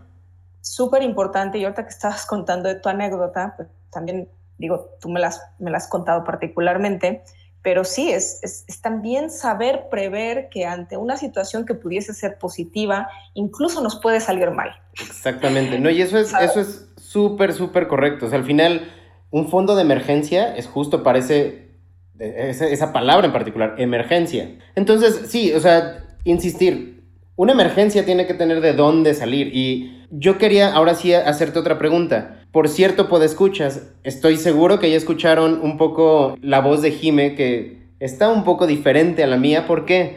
súper 0.74 1.02
importante, 1.02 1.58
y 1.58 1.64
ahorita 1.64 1.84
que 1.84 1.90
estabas 1.90 2.26
contando 2.26 2.68
de 2.68 2.76
tu 2.76 2.88
anécdota, 2.88 3.54
pues 3.56 3.68
también 3.90 4.28
digo, 4.58 4.90
tú 5.00 5.08
me 5.08 5.20
las, 5.20 5.40
me 5.58 5.70
las 5.70 5.84
has 5.84 5.90
contado 5.90 6.24
particularmente, 6.24 7.22
pero 7.62 7.84
sí, 7.84 8.10
es, 8.10 8.40
es, 8.42 8.80
también 8.80 9.30
saber 9.30 9.88
prever 9.90 10.48
que 10.48 10.64
ante 10.64 10.96
una 10.96 11.16
situación 11.16 11.66
que 11.66 11.74
pudiese 11.74 12.14
ser 12.14 12.38
positiva, 12.38 13.08
incluso 13.34 13.82
nos 13.82 14.00
puede 14.00 14.20
salir 14.20 14.50
mal. 14.50 14.70
Exactamente, 15.00 15.78
¿no? 15.78 15.90
Y 15.90 16.00
eso 16.00 16.18
es 16.18 16.32
eso 16.40 16.60
es 16.60 16.88
súper, 16.96 17.52
súper 17.52 17.88
correcto. 17.88 18.26
O 18.26 18.28
sea, 18.28 18.38
al 18.38 18.44
final, 18.44 18.88
un 19.30 19.48
fondo 19.48 19.74
de 19.74 19.82
emergencia 19.82 20.56
es 20.56 20.66
justo, 20.66 21.02
parece, 21.02 21.72
esa, 22.18 22.66
esa 22.68 22.92
palabra 22.92 23.26
en 23.26 23.32
particular, 23.32 23.74
emergencia. 23.78 24.58
Entonces, 24.74 25.28
sí, 25.28 25.52
o 25.52 25.60
sea, 25.60 26.04
insistir, 26.24 26.97
una 27.38 27.52
emergencia 27.52 28.04
tiene 28.04 28.26
que 28.26 28.34
tener 28.34 28.60
de 28.60 28.72
dónde 28.72 29.14
salir. 29.14 29.54
Y 29.54 30.04
yo 30.10 30.38
quería 30.38 30.72
ahora 30.72 30.96
sí 30.96 31.14
hacerte 31.14 31.60
otra 31.60 31.78
pregunta. 31.78 32.40
Por 32.50 32.68
cierto, 32.68 33.08
escuchas, 33.22 33.92
estoy 34.02 34.36
seguro 34.36 34.80
que 34.80 34.90
ya 34.90 34.96
escucharon 34.96 35.60
un 35.62 35.78
poco 35.78 36.36
la 36.42 36.60
voz 36.60 36.82
de 36.82 36.90
Jime, 36.90 37.36
que 37.36 37.86
está 38.00 38.28
un 38.28 38.42
poco 38.42 38.66
diferente 38.66 39.22
a 39.22 39.28
la 39.28 39.36
mía, 39.36 39.66
porque 39.68 40.16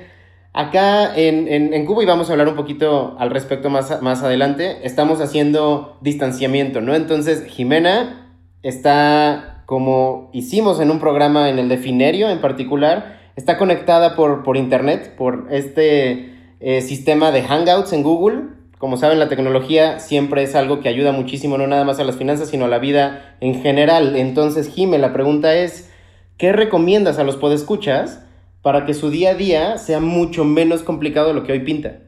acá 0.52 1.16
en, 1.16 1.48
en, 1.48 1.86
Cuba, 1.86 2.02
y 2.02 2.08
vamos 2.08 2.30
a 2.30 2.32
hablar 2.32 2.48
un 2.48 2.56
poquito 2.56 3.16
al 3.20 3.30
respecto 3.30 3.70
más, 3.70 4.02
más 4.02 4.24
adelante, 4.24 4.80
estamos 4.82 5.22
haciendo 5.22 6.00
distanciamiento, 6.02 6.82
¿no? 6.82 6.96
Entonces, 6.96 7.46
Jimena 7.46 8.34
está, 8.64 9.62
como 9.68 10.32
hicimos 10.34 10.80
en 10.80 10.90
un 10.90 11.00
programa 11.00 11.52
en 11.52 11.60
el 11.60 11.70
de 11.70 11.78
Finerio 11.78 12.32
en 12.32 12.42
particular, 12.42 13.20
está 13.36 13.60
conectada 13.60 14.16
por, 14.16 14.42
por 14.42 14.58
internet, 14.58 15.14
por 15.16 15.50
este 15.52 16.32
eh, 16.62 16.82
sistema 16.82 17.32
de 17.32 17.44
Hangouts 17.44 17.92
en 17.92 18.04
Google 18.04 18.62
como 18.82 18.98
saben, 18.98 19.20
la 19.20 19.30
tecnología 19.30 20.00
siempre 20.00 20.42
es 20.42 20.56
algo 20.56 20.80
que 20.80 20.90
ayuda 20.90 21.12
muchísimo, 21.12 21.56
no 21.56 21.68
nada 21.68 21.84
más 21.84 22.00
a 22.00 22.04
las 22.04 22.16
finanzas, 22.16 22.50
sino 22.50 22.66
a 22.66 22.68
la 22.68 22.80
vida 22.80 23.36
en 23.40 23.62
general. 23.62 24.16
Entonces, 24.16 24.70
Jime, 24.70 24.98
la 24.98 25.14
pregunta 25.14 25.54
es, 25.54 25.92
¿qué 26.40 26.52
recomiendas 26.52 27.20
a 27.20 27.24
los 27.24 27.38
podescuchas 27.38 28.22
para 28.64 28.88
que 28.88 28.96
su 28.96 29.12
día 29.12 29.30
a 29.30 29.34
día 29.36 29.78
sea 29.78 30.00
mucho 30.00 30.46
menos 30.46 30.82
complicado 30.82 31.28
de 31.28 31.36
lo 31.36 31.44
que 31.44 31.52
hoy 31.52 31.60
pinta? 31.60 32.00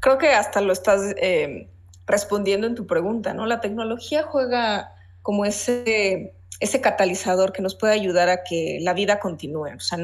Creo 0.00 0.18
que 0.18 0.28
hasta 0.28 0.60
lo 0.60 0.70
estás 0.70 1.00
eh, 1.16 1.70
respondiendo 2.06 2.66
en 2.66 2.74
tu 2.74 2.86
pregunta, 2.86 3.32
¿no? 3.32 3.46
La 3.46 3.62
tecnología 3.62 4.22
juega 4.22 4.92
como 5.22 5.46
ese, 5.46 6.34
ese 6.60 6.82
catalizador 6.82 7.52
que 7.52 7.62
nos 7.62 7.74
puede 7.74 7.94
ayudar 7.94 8.28
a 8.28 8.44
que 8.44 8.80
la 8.82 8.92
vida 8.92 9.18
continúe. 9.18 9.76
O 9.76 9.80
sea, 9.80 9.98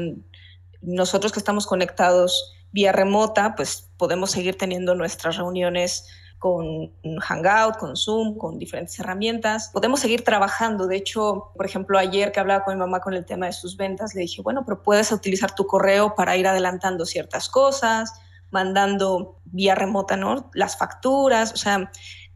nosotros 0.81 1.31
que 1.31 1.37
estamos 1.37 1.67
conectados 1.67 2.55
vía 2.71 2.91
remota, 2.91 3.55
pues 3.55 3.89
podemos 3.97 4.31
seguir 4.31 4.57
teniendo 4.57 4.95
nuestras 4.95 5.37
reuniones 5.37 6.05
con 6.41 6.91
Hangout, 7.19 7.77
con 7.77 7.95
Zoom, 7.95 8.35
con 8.35 8.57
diferentes 8.57 8.99
herramientas. 8.99 9.69
Podemos 9.71 9.99
seguir 9.99 10.23
trabajando. 10.23 10.87
De 10.87 10.95
hecho, 10.95 11.51
por 11.55 11.67
ejemplo, 11.67 11.99
ayer 11.99 12.31
que 12.31 12.39
hablaba 12.39 12.63
con 12.63 12.73
mi 12.73 12.79
mamá 12.79 12.99
con 12.99 13.13
el 13.13 13.25
tema 13.25 13.45
de 13.45 13.53
sus 13.53 13.77
ventas, 13.77 14.15
le 14.15 14.21
dije, 14.21 14.41
bueno, 14.41 14.63
pero 14.65 14.81
puedes 14.81 15.11
utilizar 15.11 15.53
tu 15.53 15.67
correo 15.67 16.15
para 16.15 16.35
ir 16.37 16.47
adelantando 16.47 17.05
ciertas 17.05 17.47
cosas, 17.47 18.11
mandando 18.49 19.39
vía 19.45 19.75
remota, 19.75 20.17
¿no? 20.17 20.49
Las 20.55 20.79
facturas, 20.79 21.53
o 21.53 21.57
sea, 21.57 21.91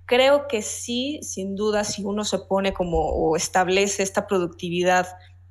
creo 0.06 0.48
que 0.48 0.62
sí, 0.62 1.20
sin 1.24 1.56
duda, 1.56 1.84
si 1.84 2.04
uno 2.04 2.26
se 2.26 2.38
pone 2.38 2.74
como 2.74 3.00
o 3.10 3.36
establece 3.36 4.04
esta 4.04 4.28
productividad 4.28 5.08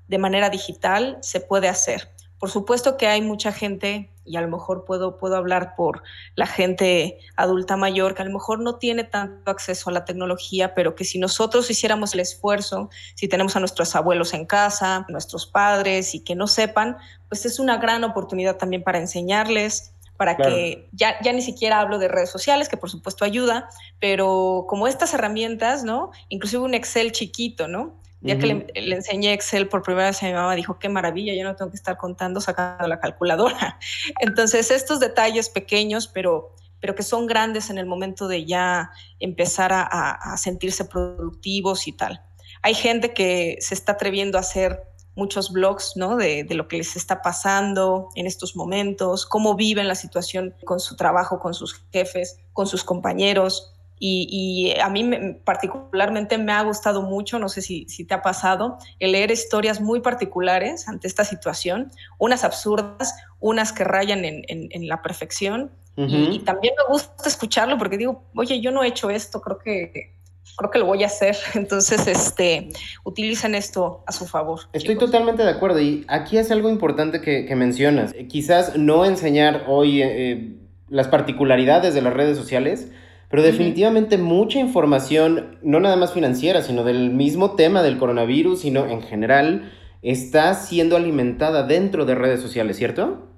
de 0.06 0.18
manera 0.18 0.48
digital, 0.48 1.18
se 1.22 1.40
puede 1.40 1.68
hacer. 1.68 2.13
Por 2.44 2.50
supuesto 2.50 2.98
que 2.98 3.06
hay 3.06 3.22
mucha 3.22 3.52
gente, 3.52 4.10
y 4.22 4.36
a 4.36 4.42
lo 4.42 4.48
mejor 4.48 4.84
puedo, 4.84 5.16
puedo 5.16 5.34
hablar 5.34 5.74
por 5.76 6.02
la 6.34 6.46
gente 6.46 7.18
adulta 7.36 7.78
mayor, 7.78 8.14
que 8.14 8.20
a 8.20 8.26
lo 8.26 8.34
mejor 8.34 8.60
no 8.60 8.76
tiene 8.76 9.02
tanto 9.02 9.50
acceso 9.50 9.88
a 9.88 9.94
la 9.94 10.04
tecnología, 10.04 10.74
pero 10.74 10.94
que 10.94 11.06
si 11.06 11.18
nosotros 11.18 11.70
hiciéramos 11.70 12.12
el 12.12 12.20
esfuerzo, 12.20 12.90
si 13.14 13.28
tenemos 13.28 13.56
a 13.56 13.60
nuestros 13.60 13.96
abuelos 13.96 14.34
en 14.34 14.44
casa, 14.44 15.06
nuestros 15.08 15.46
padres, 15.46 16.14
y 16.14 16.20
que 16.20 16.34
no 16.34 16.46
sepan, 16.46 16.98
pues 17.30 17.46
es 17.46 17.58
una 17.58 17.78
gran 17.78 18.04
oportunidad 18.04 18.58
también 18.58 18.82
para 18.82 18.98
enseñarles, 18.98 19.94
para 20.18 20.36
que 20.36 20.86
ya, 20.92 21.18
ya 21.22 21.32
ni 21.32 21.40
siquiera 21.40 21.80
hablo 21.80 21.98
de 21.98 22.08
redes 22.08 22.28
sociales, 22.28 22.68
que 22.68 22.76
por 22.76 22.90
supuesto 22.90 23.24
ayuda, 23.24 23.70
pero 24.00 24.66
como 24.68 24.86
estas 24.86 25.14
herramientas, 25.14 25.82
¿no? 25.82 26.10
Inclusive 26.28 26.60
un 26.60 26.74
Excel 26.74 27.10
chiquito, 27.12 27.68
¿no? 27.68 27.94
Ya 28.24 28.38
que 28.38 28.46
le, 28.46 28.94
enseñé 28.94 29.34
Excel 29.34 29.68
por 29.68 29.82
primera 29.82 30.06
vez 30.06 30.22
a 30.22 30.26
mi 30.26 30.32
mamá, 30.32 30.54
dijo, 30.54 30.78
qué 30.78 30.88
maravilla, 30.88 31.34
yo 31.34 31.44
no 31.44 31.56
tengo 31.56 31.70
que 31.70 31.76
estar 31.76 31.98
contando 31.98 32.40
sacando 32.40 32.88
la 32.88 32.98
calculadora. 32.98 33.78
Entonces, 34.20 34.70
estos 34.70 34.98
detalles 34.98 35.50
pequeños, 35.50 36.08
pero, 36.08 36.54
pero 36.80 36.94
que 36.94 37.02
son 37.02 37.26
grandes 37.26 37.68
en 37.68 37.76
el 37.76 37.84
momento 37.84 38.26
de 38.26 38.46
ya 38.46 38.90
empezar 39.20 39.72
a, 39.74 40.36
sentirse 40.38 40.86
productivos 40.86 41.86
y 41.86 41.92
tal. 41.92 42.22
Hay 42.62 42.72
gente 42.72 43.12
que 43.12 43.58
se 43.60 43.74
está 43.74 43.92
atreviendo 43.92 44.38
a 44.38 44.40
hacer 44.40 44.80
muchos 45.16 45.52
blogs, 45.52 45.92
¿no? 45.96 46.16
De, 46.16 46.44
de, 46.44 46.54
lo 46.54 46.66
que 46.66 46.78
les 46.78 46.96
está 46.96 47.20
pasando 47.20 48.08
en 48.14 48.26
estos 48.26 48.56
momentos, 48.56 49.26
cómo 49.26 49.54
viven 49.54 49.86
la 49.86 49.96
situación 49.96 50.54
con 50.64 50.80
su 50.80 50.96
trabajo, 50.96 51.40
con 51.40 51.52
sus 51.52 51.84
jefes, 51.92 52.40
con 52.54 52.66
sus 52.66 52.84
compañeros. 52.84 53.73
Y, 53.98 54.74
a 54.82 54.88
mí 54.88 55.08
particularmente 55.44 56.36
me 56.36 56.52
ha 56.52 56.62
gustado 56.62 57.02
mucho, 57.02 57.38
no 57.38 57.48
sé 57.48 57.62
si, 57.62 57.86
si, 57.88 58.04
te 58.04 58.14
ha 58.14 58.22
pasado, 58.22 58.78
el 58.98 59.12
leer 59.12 59.30
historias 59.30 59.80
muy 59.80 60.00
particulares 60.00 60.88
ante 60.88 61.06
esta 61.06 61.24
situación, 61.24 61.90
unas 62.18 62.44
absurdas, 62.44 63.14
unas 63.40 63.72
que 63.72 63.84
rayan 63.84 64.24
en, 64.24 64.44
en, 64.48 64.88
la 64.88 65.00
perfección. 65.00 65.70
y, 65.96 66.40
también 66.40 66.74
me 66.76 66.92
gusta 66.92 67.28
escucharlo 67.28 67.78
porque 67.78 67.96
digo, 67.96 68.24
oye, 68.34 68.60
yo 68.60 68.70
no 68.72 68.82
he 68.82 68.88
hecho 68.88 69.10
esto, 69.10 69.40
creo 69.40 69.58
que, 69.58 70.14
creo 70.56 70.70
que 70.70 70.78
lo 70.78 70.86
voy 70.86 71.02
a 71.02 71.06
hacer. 71.06 71.36
Entonces, 71.54 72.06
este, 72.06 72.70
utilizan 73.04 73.54
esto 73.54 74.02
a 74.06 74.12
su 74.12 74.26
favor. 74.26 74.60
Estoy 74.72 74.96
totalmente 74.96 75.42
de 75.42 75.50
acuerdo. 75.50 75.80
Y 75.80 76.04
aquí 76.08 76.38
es 76.38 76.50
algo 76.50 76.68
importante 76.68 77.20
que, 77.20 77.46
que 77.46 77.56
mencionas. 77.56 78.12
Quizás 78.28 78.76
no 78.76 79.04
enseñar 79.04 79.64
hoy 79.68 80.02
eh, 80.02 80.56
las 80.88 81.08
particularidades 81.08 81.94
de 81.94 82.02
las 82.02 82.14
redes 82.14 82.36
sociales, 82.36 82.90
pero 83.28 83.42
definitivamente 83.42 84.18
mucha 84.18 84.58
información, 84.58 85.58
no 85.62 85.80
nada 85.80 85.96
más 85.96 86.12
financiera, 86.12 86.62
sino 86.62 86.84
del 86.84 87.10
mismo 87.10 87.54
tema 87.56 87.82
del 87.82 87.98
coronavirus, 87.98 88.60
sino 88.60 88.86
en 88.86 89.02
general, 89.02 89.72
está 90.02 90.54
siendo 90.54 90.96
alimentada 90.96 91.62
dentro 91.62 92.04
de 92.04 92.14
redes 92.14 92.40
sociales, 92.40 92.76
¿cierto? 92.76 93.28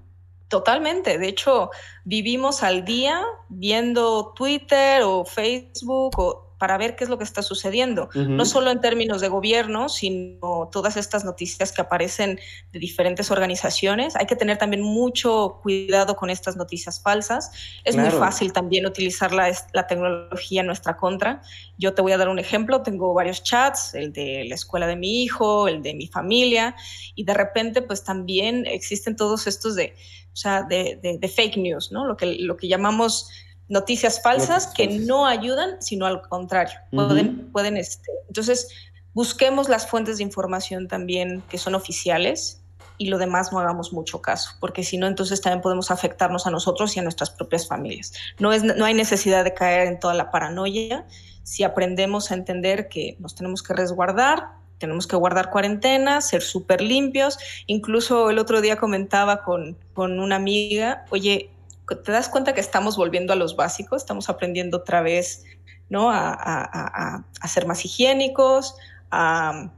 Totalmente. 0.49 1.19
De 1.19 1.29
hecho, 1.29 1.71
vivimos 2.05 2.63
al 2.63 2.85
día 2.85 3.21
viendo 3.49 4.33
Twitter 4.35 5.03
o 5.03 5.25
Facebook 5.25 6.19
o 6.19 6.46
para 6.59 6.79
ver 6.79 6.97
qué 6.97 7.05
es 7.05 7.11
lo 7.11 7.19
que 7.19 7.25
está 7.25 7.43
sucediendo, 7.43 8.09
no 8.15 8.45
solo 8.47 8.71
en 8.71 8.81
términos 8.81 9.21
de 9.21 9.29
gobierno, 9.29 9.89
sino 9.89 10.69
todas 10.73 10.97
estas 10.97 11.25
noticias 11.25 11.73
que 11.73 11.83
aparecen 11.83 12.39
de 12.73 12.79
diferentes 12.79 13.31
organizaciones. 13.31 14.17
Hay 14.17 14.27
que 14.27 14.37
tener 14.37 14.57
también 14.57 14.83
mucho 14.83 15.61
cuidado 15.63 16.17
con 16.17 16.31
estas 16.31 16.57
noticias 16.57 17.01
falsas. 17.03 17.51
Es 17.85 17.97
muy 17.97 18.11
fácil 18.11 18.53
también 18.53 18.87
utilizar 18.87 19.33
la, 19.33 19.53
la, 19.73 19.87
tecnología 19.87 20.63
en 20.63 20.67
nuestra 20.67 20.97
contra. 20.97 21.43
Yo 21.79 21.95
te 21.95 22.03
voy 22.03 22.13
a 22.13 22.19
dar 22.19 22.29
un 22.29 22.39
ejemplo, 22.39 22.83
tengo 22.83 23.13
varios 23.13 23.43
chats, 23.43 23.95
el 23.95 24.13
de 24.13 24.45
la 24.49 24.55
escuela 24.55 24.87
de 24.87 24.97
mi 24.97 25.23
hijo, 25.23 25.69
el 25.69 25.83
de 25.83 25.95
mi 25.95 26.07
familia, 26.09 26.75
y 27.15 27.25
de 27.25 27.35
repente 27.35 27.83
pues 27.83 28.03
también 28.03 28.65
existen 28.67 29.17
todos 29.17 29.47
estos 29.47 29.75
de, 29.75 29.95
o 30.33 30.37
sea, 30.37 30.63
de, 30.63 30.99
de, 31.03 31.19
de 31.19 31.29
fake 31.29 31.57
news, 31.59 31.93
¿no? 31.93 32.07
Lo 32.07 32.17
que, 32.17 32.27
lo 32.27 32.57
que 32.57 32.69
llamamos 32.69 33.29
noticias 33.69 34.23
falsas 34.23 34.69
que 34.69 34.87
no 34.87 35.27
ayudan, 35.27 35.81
sino 35.81 36.07
al 36.07 36.23
contrario. 36.23 36.79
Pueden, 36.91 37.51
pueden 37.53 37.77
este, 37.77 38.11
entonces, 38.29 38.69
busquemos 39.15 39.69
las 39.69 39.87
fuentes 39.87 40.19
de 40.19 40.23
información 40.23 40.89
también 40.89 41.43
que 41.49 41.59
son 41.59 41.75
oficiales 41.75 42.63
y 42.99 43.09
lo 43.09 43.19
demás 43.19 43.53
no 43.53 43.59
hagamos 43.59 43.93
mucho 43.93 44.23
caso, 44.23 44.51
porque 44.61 44.83
si 44.83 44.97
no, 44.97 45.07
entonces 45.07 45.41
también 45.41 45.61
podemos 45.61 45.91
afectarnos 45.91 46.47
a 46.47 46.51
nosotros 46.51 46.97
y 46.97 47.01
a 47.01 47.03
nuestras 47.03 47.31
propias 47.31 47.69
familias. 47.69 48.13
No, 48.39 48.53
es, 48.53 48.63
no 48.63 48.85
hay 48.85 48.95
necesidad 48.95 49.45
de 49.45 49.53
caer 49.53 49.87
en 49.87 50.01
toda 50.01 50.15
la 50.15 50.31
paranoia 50.31 51.07
si 51.47 51.63
aprendemos 51.63 52.33
a 52.33 52.35
entender 52.35 52.89
que 52.89 53.17
nos 53.21 53.37
tenemos 53.37 53.63
que 53.63 53.73
resguardar, 53.73 54.49
tenemos 54.79 55.07
que 55.07 55.15
guardar 55.15 55.51
cuarentena, 55.51 56.21
ser 56.21 56.43
súper 56.43 56.81
limpios. 56.81 57.39
Incluso 57.67 58.31
el 58.31 58.41
otro 58.41 58.61
día 58.61 58.77
comentaba 58.77 59.45
con, 59.45 59.79
con 59.95 60.19
una 60.19 60.35
amiga, 60.35 61.05
oye, 61.11 61.51
te 61.95 62.13
das 62.13 62.29
cuenta 62.29 62.55
que 62.55 62.61
estamos 62.61 62.97
volviendo 62.97 63.33
a 63.33 63.37
los 63.37 63.57
básicos, 63.57 64.03
estamos 64.03 64.29
aprendiendo 64.29 64.79
otra 64.79 65.03
vez, 65.03 65.45
¿no? 65.89 66.11
A, 66.11 66.33
a, 66.33 67.25
a, 67.41 67.49
ser 67.49 67.67
más 67.67 67.85
higiénicos, 67.85 68.75
a, 69.11 69.71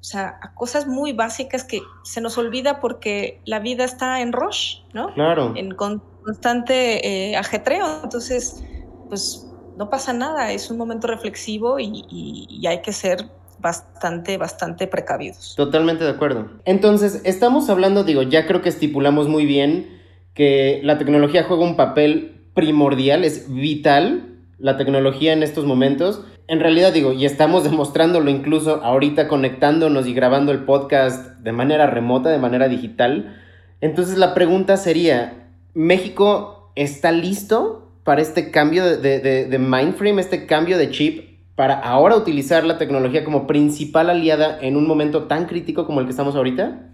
o 0.00 0.04
sea, 0.04 0.38
a 0.42 0.54
cosas 0.54 0.86
muy 0.86 1.12
básicas 1.12 1.62
que 1.62 1.80
se 2.02 2.20
nos 2.20 2.36
olvida 2.38 2.80
porque 2.80 3.40
la 3.44 3.60
vida 3.60 3.84
está 3.84 4.20
en 4.20 4.32
rush, 4.32 4.78
¿no? 4.92 5.14
Claro. 5.14 5.52
En 5.56 5.74
constante 5.74 7.30
eh, 7.30 7.36
ajetreo. 7.36 8.00
Entonces, 8.02 8.64
pues 9.08 9.46
no 9.76 9.90
pasa 9.90 10.12
nada, 10.12 10.50
es 10.50 10.70
un 10.70 10.76
momento 10.76 11.06
reflexivo 11.06 11.78
y, 11.78 12.04
y 12.10 12.66
hay 12.66 12.82
que 12.82 12.92
ser 12.92 13.28
bastante, 13.60 14.36
bastante 14.36 14.86
precavidos. 14.86 15.54
Totalmente 15.56 16.04
de 16.04 16.10
acuerdo. 16.10 16.50
Entonces, 16.64 17.22
estamos 17.24 17.70
hablando, 17.70 18.04
digo, 18.04 18.22
ya 18.22 18.46
creo 18.46 18.60
que 18.60 18.68
estipulamos 18.68 19.28
muy 19.28 19.46
bien 19.46 20.03
que 20.34 20.80
la 20.82 20.98
tecnología 20.98 21.44
juega 21.44 21.64
un 21.64 21.76
papel 21.76 22.34
primordial, 22.54 23.24
es 23.24 23.52
vital 23.52 24.30
la 24.58 24.76
tecnología 24.76 25.32
en 25.32 25.42
estos 25.42 25.64
momentos. 25.64 26.24
en 26.46 26.60
realidad 26.60 26.92
digo, 26.92 27.12
y 27.12 27.24
estamos 27.24 27.64
demostrándolo 27.70 28.30
incluso 28.30 28.82
ahorita 28.82 29.28
conectándonos 29.28 30.06
y 30.06 30.14
grabando 30.14 30.52
el 30.52 30.64
podcast 30.64 31.38
de 31.38 31.52
manera 31.52 31.86
remota, 31.86 32.30
de 32.30 32.38
manera 32.38 32.68
digital. 32.68 33.36
Entonces 33.80 34.18
la 34.18 34.34
pregunta 34.34 34.76
sería, 34.76 35.48
¿México 35.74 36.70
está 36.76 37.12
listo 37.12 37.92
para 38.04 38.20
este 38.20 38.50
cambio 38.50 38.84
de, 38.84 39.20
de, 39.20 39.46
de 39.46 39.58
mindframe, 39.58 40.20
este 40.20 40.46
cambio 40.46 40.76
de 40.78 40.90
chip, 40.90 41.34
para 41.56 41.74
ahora 41.74 42.16
utilizar 42.16 42.64
la 42.64 42.78
tecnología 42.78 43.24
como 43.24 43.46
principal 43.46 44.10
aliada 44.10 44.58
en 44.60 44.76
un 44.76 44.86
momento 44.86 45.24
tan 45.24 45.46
crítico 45.46 45.86
como 45.86 46.00
el 46.00 46.06
que 46.06 46.10
estamos 46.10 46.34
ahorita? 46.34 46.93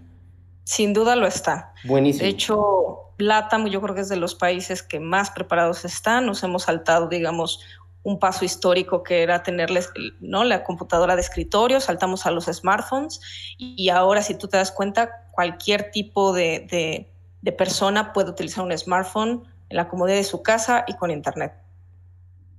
Sin 0.63 0.93
duda 0.93 1.15
lo 1.15 1.27
está. 1.27 1.73
Buenísimo. 1.83 2.23
De 2.23 2.29
hecho, 2.29 3.13
LATAM 3.17 3.67
yo 3.67 3.81
creo 3.81 3.95
que 3.95 4.01
es 4.01 4.09
de 4.09 4.15
los 4.15 4.35
países 4.35 4.83
que 4.83 4.99
más 4.99 5.31
preparados 5.31 5.85
están. 5.85 6.25
Nos 6.25 6.43
hemos 6.43 6.63
saltado, 6.63 7.07
digamos, 7.07 7.59
un 8.03 8.19
paso 8.19 8.45
histórico 8.45 9.03
que 9.03 9.21
era 9.21 9.43
tenerles 9.43 9.89
¿no? 10.19 10.43
la 10.43 10.63
computadora 10.63 11.15
de 11.15 11.21
escritorio, 11.21 11.79
saltamos 11.79 12.25
a 12.25 12.31
los 12.31 12.45
smartphones 12.45 13.21
y 13.57 13.89
ahora 13.89 14.23
si 14.23 14.35
tú 14.35 14.47
te 14.47 14.57
das 14.57 14.71
cuenta, 14.71 15.27
cualquier 15.31 15.91
tipo 15.91 16.33
de, 16.33 16.67
de, 16.71 17.11
de 17.41 17.51
persona 17.51 18.11
puede 18.13 18.31
utilizar 18.31 18.63
un 18.63 18.75
smartphone 18.75 19.43
en 19.69 19.77
la 19.77 19.87
comodidad 19.87 20.17
de 20.17 20.23
su 20.23 20.41
casa 20.41 20.83
y 20.87 20.95
con 20.95 21.11
internet. 21.11 21.53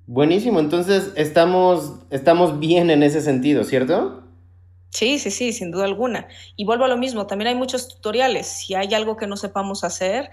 Buenísimo, 0.07 0.61
entonces 0.61 1.13
estamos, 1.17 2.01
estamos 2.11 2.59
bien 2.59 2.91
en 2.91 3.03
ese 3.03 3.21
sentido, 3.21 3.65
¿cierto? 3.65 4.22
Sí, 4.93 5.19
sí, 5.19 5.31
sí, 5.31 5.53
sin 5.53 5.71
duda 5.71 5.87
alguna. 5.87 6.29
Y 6.55 6.67
vuelvo 6.67 6.85
a 6.85 6.89
lo 6.89 6.99
mismo, 6.99 7.27
también 7.27 7.49
hay 7.49 7.55
muchos 7.55 7.89
tutoriales. 7.89 8.47
Si 8.47 8.75
hay 8.75 8.93
algo 8.93 9.17
que 9.17 9.27
no 9.27 9.39
sepamos 9.39 9.85
hacer, 9.85 10.31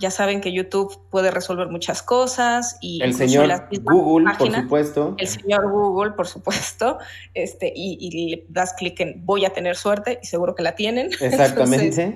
ya 0.00 0.10
saben 0.10 0.40
que 0.40 0.52
YouTube 0.52 0.98
puede 1.08 1.30
resolver 1.30 1.68
muchas 1.68 2.02
cosas 2.02 2.78
y 2.80 3.00
el 3.00 3.14
señor 3.14 3.48
Google, 3.82 4.26
páginas, 4.26 4.38
por 4.38 4.62
supuesto. 4.62 5.14
El 5.18 5.28
señor 5.28 5.70
Google, 5.70 6.12
por 6.12 6.26
supuesto, 6.26 6.98
este, 7.34 7.72
y, 7.74 7.96
y 8.00 8.30
le 8.30 8.46
das 8.48 8.74
clic 8.74 8.98
en 9.00 9.24
voy 9.24 9.44
a 9.44 9.50
tener 9.50 9.76
suerte 9.76 10.18
y 10.20 10.26
seguro 10.26 10.56
que 10.56 10.64
la 10.64 10.74
tienen. 10.74 11.10
Exactamente. 11.20 11.86
Entonces, 11.86 12.14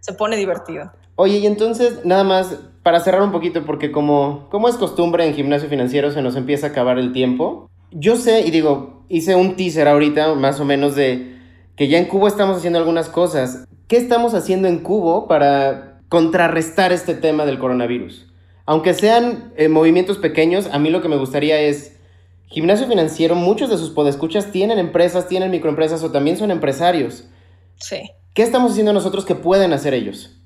se 0.00 0.12
pone 0.12 0.36
divertido. 0.36 0.92
Oye, 1.16 1.38
y 1.38 1.46
entonces, 1.46 2.04
nada 2.04 2.22
más, 2.22 2.54
para 2.82 3.00
cerrar 3.00 3.22
un 3.22 3.32
poquito, 3.32 3.64
porque 3.64 3.90
como, 3.90 4.46
como 4.50 4.68
es 4.68 4.76
costumbre 4.76 5.26
en 5.26 5.34
gimnasio 5.34 5.70
financiero, 5.70 6.12
se 6.12 6.22
nos 6.22 6.36
empieza 6.36 6.68
a 6.68 6.70
acabar 6.70 6.98
el 6.98 7.12
tiempo. 7.12 7.70
Yo 7.90 8.16
sé, 8.16 8.46
y 8.46 8.50
digo, 8.50 9.04
hice 9.08 9.34
un 9.34 9.56
teaser 9.56 9.88
ahorita, 9.88 10.34
más 10.34 10.60
o 10.60 10.64
menos, 10.64 10.94
de 10.94 11.36
que 11.76 11.88
ya 11.88 11.98
en 11.98 12.06
Cubo 12.06 12.28
estamos 12.28 12.56
haciendo 12.56 12.78
algunas 12.78 13.08
cosas. 13.08 13.66
¿Qué 13.86 13.96
estamos 13.96 14.34
haciendo 14.34 14.68
en 14.68 14.80
Cubo 14.80 15.28
para 15.28 16.00
contrarrestar 16.08 16.92
este 16.92 17.14
tema 17.14 17.46
del 17.46 17.58
coronavirus? 17.58 18.26
Aunque 18.66 18.92
sean 18.92 19.52
eh, 19.56 19.68
movimientos 19.68 20.18
pequeños, 20.18 20.68
a 20.72 20.78
mí 20.78 20.90
lo 20.90 21.00
que 21.00 21.08
me 21.08 21.16
gustaría 21.16 21.58
es, 21.60 21.96
gimnasio 22.48 22.86
financiero, 22.86 23.34
muchos 23.34 23.70
de 23.70 23.78
sus 23.78 23.90
podescuchas 23.90 24.50
tienen 24.50 24.78
empresas, 24.78 25.28
tienen 25.28 25.50
microempresas 25.50 26.02
o 26.02 26.10
también 26.10 26.36
son 26.36 26.50
empresarios. 26.50 27.24
Sí. 27.76 28.10
¿Qué 28.34 28.42
estamos 28.42 28.72
haciendo 28.72 28.92
nosotros 28.92 29.24
que 29.24 29.34
pueden 29.34 29.72
hacer 29.72 29.94
ellos? 29.94 30.37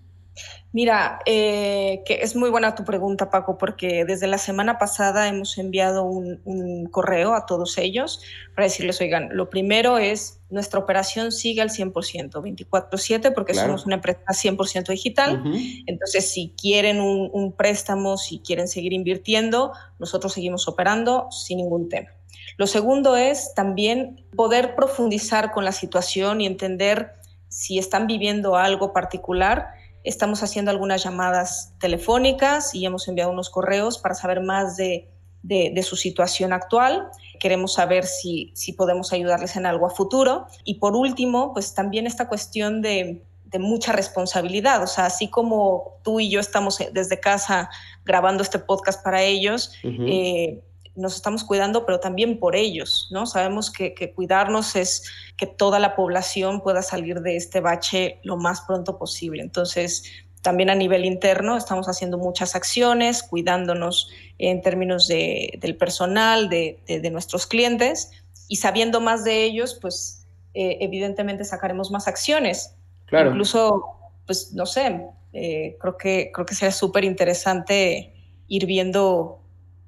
Mira, 0.73 1.19
eh, 1.27 2.03
que 2.07 2.21
es 2.23 2.35
muy 2.35 2.49
buena 2.49 2.75
tu 2.75 2.85
pregunta, 2.85 3.29
Paco, 3.29 3.59
porque 3.59 4.07
desde 4.07 4.27
la 4.27 4.39
semana 4.39 4.79
pasada 4.79 5.29
hemos 5.29 5.59
enviado 5.59 6.03
un, 6.05 6.41
un, 6.47 6.87
correo 6.87 7.35
a 7.35 7.45
todos 7.45 7.77
ellos 7.77 8.23
para 8.55 8.65
decirles, 8.65 8.99
oigan, 9.03 9.29
lo 9.33 9.51
primero 9.51 9.99
es, 9.99 10.41
nuestra 10.49 10.81
operación 10.81 11.31
sigue 11.31 11.61
al 11.61 11.69
100%, 11.69 12.41
24/7, 12.41 13.35
porque 13.35 13.53
claro. 13.53 13.69
somos 13.69 13.85
una 13.85 13.97
empresa 13.97 14.21
100% 14.29 14.89
digital. 14.89 15.43
Uh 15.43 15.51
-huh. 15.51 15.85
Entonces, 15.87 16.33
si 16.33 16.55
quieren 16.59 17.03
un, 17.03 17.29
un 17.35 17.53
préstamo, 17.53 18.17
si 18.17 18.39
quieren 18.39 18.67
seguir 18.67 18.95
invirtiendo, 18.95 19.73
nosotros 19.99 20.33
seguimos 20.33 20.69
operando 20.69 21.31
sin 21.31 21.59
ningún 21.59 21.91
tema. 21.91 22.09
Lo 22.57 22.67
segundo 22.67 23.17
es 23.17 23.53
también 23.55 24.25
poder 24.35 24.75
profundizar 24.75 25.53
con 25.53 25.67
la 25.67 25.73
situación 25.73 26.41
y 26.41 26.47
entender 26.47 27.13
si 27.49 27.79
están 27.79 28.07
viviendo 28.07 28.57
algo 28.57 28.95
particular 28.95 29.82
Estamos 30.05 30.43
haciendo 30.43 30.71
algunas 30.71 31.05
llamadas 31.05 31.75
telefónicas 31.79 32.75
y 32.75 32.85
hemos 32.85 33.07
enviado 33.09 33.31
unos 33.31 33.51
correos 33.51 33.99
para 33.99 34.15
saber 34.15 34.41
más 34.41 34.77
de, 34.77 35.09
de, 35.43 35.71
de 35.75 35.83
su 35.83 35.97
situación 35.97 36.53
actual. 36.53 37.09
Queremos 37.39 37.75
saber 37.75 38.05
si, 38.05 38.51
si, 38.55 38.73
podemos 38.73 39.13
ayudarles 39.13 39.57
en 39.57 39.67
algo 39.67 39.87
a 39.87 39.91
futuro. 39.91 40.47
Y 40.65 40.75
por 40.77 40.97
último, 40.97 41.53
pues 41.53 41.75
también 41.75 42.07
esta 42.07 42.29
cuestión 42.29 42.83
de, 42.83 43.23
de 43.53 43.59
mucha 43.59 43.93
responsabilidad. 43.93 44.83
O 44.83 44.87
sea, 44.87 45.07
así 45.07 45.29
como 45.29 45.99
tú 46.03 46.21
y 46.21 46.31
yo 46.31 46.41
estamos 46.41 46.79
desde 46.93 47.21
casa 47.21 47.71
grabando 48.05 48.43
este 48.43 48.59
podcast 48.59 49.03
para 49.05 49.23
ellos, 49.23 49.73
uh 49.85 49.89
-huh. 49.89 50.07
eh, 50.09 50.63
nos 50.95 51.17
estamos 51.17 51.45
cuidando, 51.45 51.87
pero 51.87 52.01
también 52.01 52.39
por 52.39 52.57
ellos, 52.57 53.09
¿no? 53.11 53.27
Sabemos 53.27 53.71
que, 53.71 53.95
que, 53.95 54.13
cuidarnos 54.13 54.77
es 54.77 55.05
que 55.37 55.47
toda 55.47 55.79
la 55.79 55.97
población 55.97 56.61
pueda 56.61 56.83
salir 56.83 57.21
de 57.21 57.37
este 57.37 57.61
bache 57.61 58.21
lo 58.23 58.37
más 58.37 58.63
pronto 58.63 58.99
posible. 58.99 59.43
Entonces, 59.43 60.05
también 60.43 60.71
a 60.71 60.75
nivel 60.75 61.05
interno 61.05 61.57
estamos 61.57 61.87
haciendo 61.87 62.19
muchas 62.19 62.55
acciones, 62.57 63.23
cuidándonos 63.23 64.11
en 64.39 64.61
términos 64.61 65.09
de, 65.09 65.59
del 65.61 65.77
personal, 65.77 66.49
de, 66.49 66.81
de, 66.87 67.01
de, 67.01 67.11
nuestros 67.11 67.47
clientes 67.47 68.11
y 68.49 68.57
sabiendo 68.57 69.01
más 69.01 69.25
de 69.25 69.45
ellos, 69.45 69.79
pues 69.81 70.27
eh, 70.55 70.79
evidentemente 70.81 71.45
sacaremos 71.45 71.91
más 71.91 72.09
acciones. 72.09 72.75
Claro. 73.07 73.31
Incluso, 73.31 73.85
pues 74.27 74.53
no 74.53 74.67
sé, 74.67 75.07
eh, 75.33 75.77
creo, 75.81 75.97
que, 75.97 76.31
creo 76.33 76.45
que 76.45 76.55
sería 76.55 76.73
súper 76.73 77.05
interesante 77.05 78.13
ir 78.49 78.67
viendo 78.67 79.42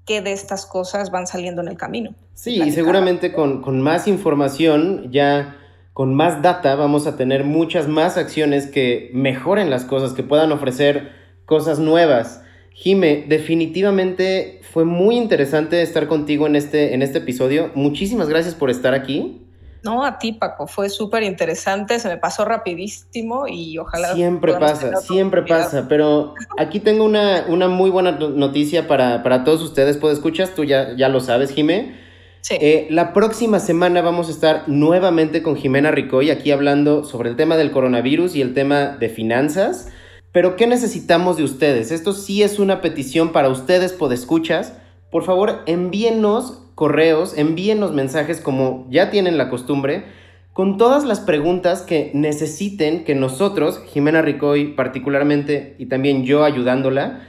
qué 0.07 0.21
de 0.21 0.33
estas 0.33 0.67
cosas 0.67 1.11
van 1.11 1.27
saliendo 1.27 1.63
en 1.63 1.69
el 1.69 1.77
camino. 1.77 2.15
Sí, 2.35 2.61
y 2.63 2.73
seguramente 2.73 3.33
con, 3.33 3.63
con, 3.63 3.81
más 3.81 4.07
información, 4.09 5.11
ya 5.11 5.57
con 5.93 6.15
más 6.15 6.43
data, 6.43 6.75
vamos 6.75 7.07
a 7.07 7.17
tener 7.17 7.45
muchas 7.45 7.89
más 7.89 8.17
acciones 8.17 8.67
que 8.67 9.11
mejoren 9.15 9.71
las 9.71 9.85
cosas, 9.85 10.13
que 10.13 10.23
puedan 10.23 10.53
ofrecer 10.53 11.13
cosas 11.47 11.79
nuevas. 11.79 12.43
Jime, 12.73 13.25
definitivamente 13.29 14.61
fue 14.73 14.85
muy 14.85 15.17
interesante 15.17 15.81
estar 15.81 16.09
contigo 16.09 16.49
en 16.49 16.57
este, 16.57 16.95
en 16.95 17.03
este 17.03 17.19
episodio. 17.19 17.71
Muchísimas 17.77 18.29
gracias 18.29 18.55
por 18.55 18.71
estar 18.71 18.95
aquí. 18.95 19.44
No, 19.85 20.03
a 20.03 20.19
ti, 20.19 20.33
Paco, 20.33 20.67
fue 20.67 20.89
súper 20.89 21.23
interesante, 21.23 21.99
se 21.99 22.09
me 22.09 22.17
pasó 22.17 22.47
rapidísimo 22.47 23.47
y 23.47 23.77
ojalá... 23.77 24.15
Siempre 24.15 24.55
pasa, 24.55 24.97
siempre 24.97 25.43
pasa, 25.43 25.87
pero 25.89 26.35
aquí 26.57 26.81
tengo 26.81 27.05
una, 27.05 27.45
una 27.49 27.69
muy 27.69 27.91
buena 27.91 28.13
noticia 28.13 28.89
para, 28.89 29.23
para 29.23 29.45
todos 29.45 29.61
ustedes, 29.61 29.99
pues 29.99 30.15
escuchas, 30.15 30.55
tú 30.55 30.65
ya, 30.65 30.97
ya 30.97 31.11
lo 31.11 31.21
sabes, 31.21 31.51
Jimé. 31.51 31.97
Sí. 32.41 32.57
Eh, 32.61 32.89
la 32.91 33.13
próxima 33.13 33.61
semana 33.61 34.01
vamos 34.01 34.29
a 34.29 34.31
estar 34.31 34.65
nuevamente 34.69 35.43
con 35.43 35.57
Jimena 35.57 35.91
Ricoy 35.91 36.31
aquí 36.31 36.51
hablando 36.51 37.05
sobre 37.05 37.29
el 37.29 37.37
tema 37.37 37.57
del 37.57 37.71
coronavirus 37.71 38.37
y 38.37 38.41
el 38.41 38.55
tema 38.55 38.97
de 38.99 39.11
finanzas. 39.11 39.89
Pero, 40.33 40.57
¿qué 40.57 40.67
necesitamos 40.67 41.37
de 41.37 41.45
ustedes? 41.45 41.93
Esto 41.93 42.13
sí 42.13 42.43
es 42.43 42.59
una 42.59 42.81
petición 42.81 43.33
para 43.33 43.49
ustedes, 43.49 43.93
podescuchas. 43.93 44.75
Por 45.11 45.25
favor, 45.25 45.63
envíennos 45.67 46.64
correos, 46.75 47.37
envíennos 47.37 47.93
mensajes 47.93 48.41
como 48.41 48.87
ya 48.91 49.11
tienen 49.11 49.39
la 49.39 49.51
costumbre, 49.51 50.05
con 50.53 50.79
todas 50.79 51.05
las 51.05 51.21
preguntas 51.21 51.83
que 51.83 52.11
necesiten 52.15 53.05
que 53.05 53.15
nosotros, 53.15 53.83
Jimena 53.87 54.23
Ricoy 54.23 54.75
particularmente 54.75 55.75
y 55.79 55.87
también 55.87 56.25
yo 56.25 56.45
ayudándola, 56.45 57.27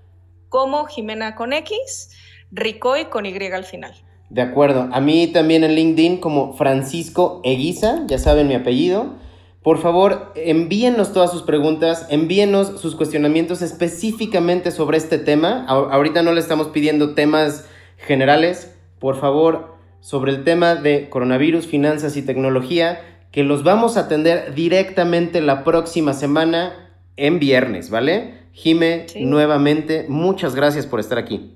Como 0.49 0.87
Jimena 0.87 1.37
con 1.37 1.53
X, 1.53 2.11
Ricoy 2.51 3.05
con 3.07 3.25
Y 3.25 3.37
al 3.53 3.64
final. 3.64 3.94
De 4.29 4.42
acuerdo. 4.42 4.88
A 4.92 5.01
mí 5.01 5.29
también 5.29 5.62
en 5.62 5.77
LinkedIn 5.77 6.18
como 6.18 6.55
Francisco 6.55 7.40
Eguiza, 7.44 8.05
ya 8.09 8.18
saben 8.18 8.49
mi 8.49 8.55
apellido. 8.55 9.14
Por 9.62 9.79
favor, 9.79 10.33
envíennos 10.35 11.12
todas 11.12 11.31
sus 11.31 11.42
preguntas, 11.42 12.07
envíennos 12.11 12.81
sus 12.81 12.96
cuestionamientos 12.96 13.62
específicamente 13.62 14.72
sobre 14.72 14.99
este 14.99 15.18
tema. 15.18 15.64
A 15.68 15.75
ahorita 15.75 16.22
no 16.22 16.33
le 16.33 16.40
estamos 16.40 16.68
pidiendo 16.68 17.14
temas 17.14 17.68
generales. 17.96 18.77
Por 18.99 19.16
favor, 19.16 19.77
sobre 20.01 20.33
el 20.33 20.42
tema 20.42 20.75
de 20.75 21.09
coronavirus, 21.09 21.66
finanzas 21.66 22.16
y 22.16 22.22
tecnología, 22.22 23.01
que 23.30 23.44
los 23.44 23.64
vamos 23.64 23.96
a 23.96 24.00
atender 24.00 24.54
directamente 24.54 25.40
la 25.40 25.64
próxima 25.64 26.12
semana 26.12 26.92
en 27.16 27.38
viernes, 27.38 27.90
¿vale? 27.90 28.46
Jime, 28.52 29.06
sí. 29.08 29.24
nuevamente, 29.24 30.06
muchas 30.08 30.54
gracias 30.54 30.86
por 30.86 31.00
estar 31.00 31.18
aquí. 31.18 31.54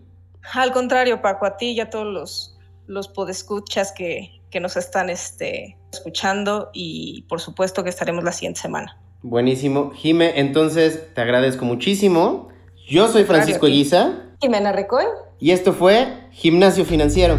Al 0.52 0.72
contrario, 0.72 1.22
Paco, 1.22 1.46
a 1.46 1.56
ti 1.56 1.70
y 1.70 1.80
a 1.80 1.90
todos 1.90 2.06
los, 2.06 2.58
los 2.86 3.08
podescuchas 3.08 3.92
que, 3.92 4.40
que 4.50 4.60
nos 4.60 4.76
están 4.76 5.10
este, 5.10 5.76
escuchando 5.92 6.70
y 6.72 7.22
por 7.28 7.40
supuesto 7.40 7.84
que 7.84 7.90
estaremos 7.90 8.24
la 8.24 8.32
siguiente 8.32 8.60
semana. 8.60 8.98
Buenísimo. 9.22 9.92
Jime, 9.94 10.38
entonces 10.40 11.14
te 11.14 11.20
agradezco 11.20 11.64
muchísimo. 11.64 12.48
Yo 12.88 13.08
soy 13.08 13.24
Francisco 13.24 13.66
Guisa. 13.66 14.18
Jimena 14.40 14.72
Recoy. 14.72 15.04
Y 15.38 15.52
esto 15.52 15.72
fue 15.72 16.06
Gimnasio 16.32 16.84
Financiero. 16.84 17.38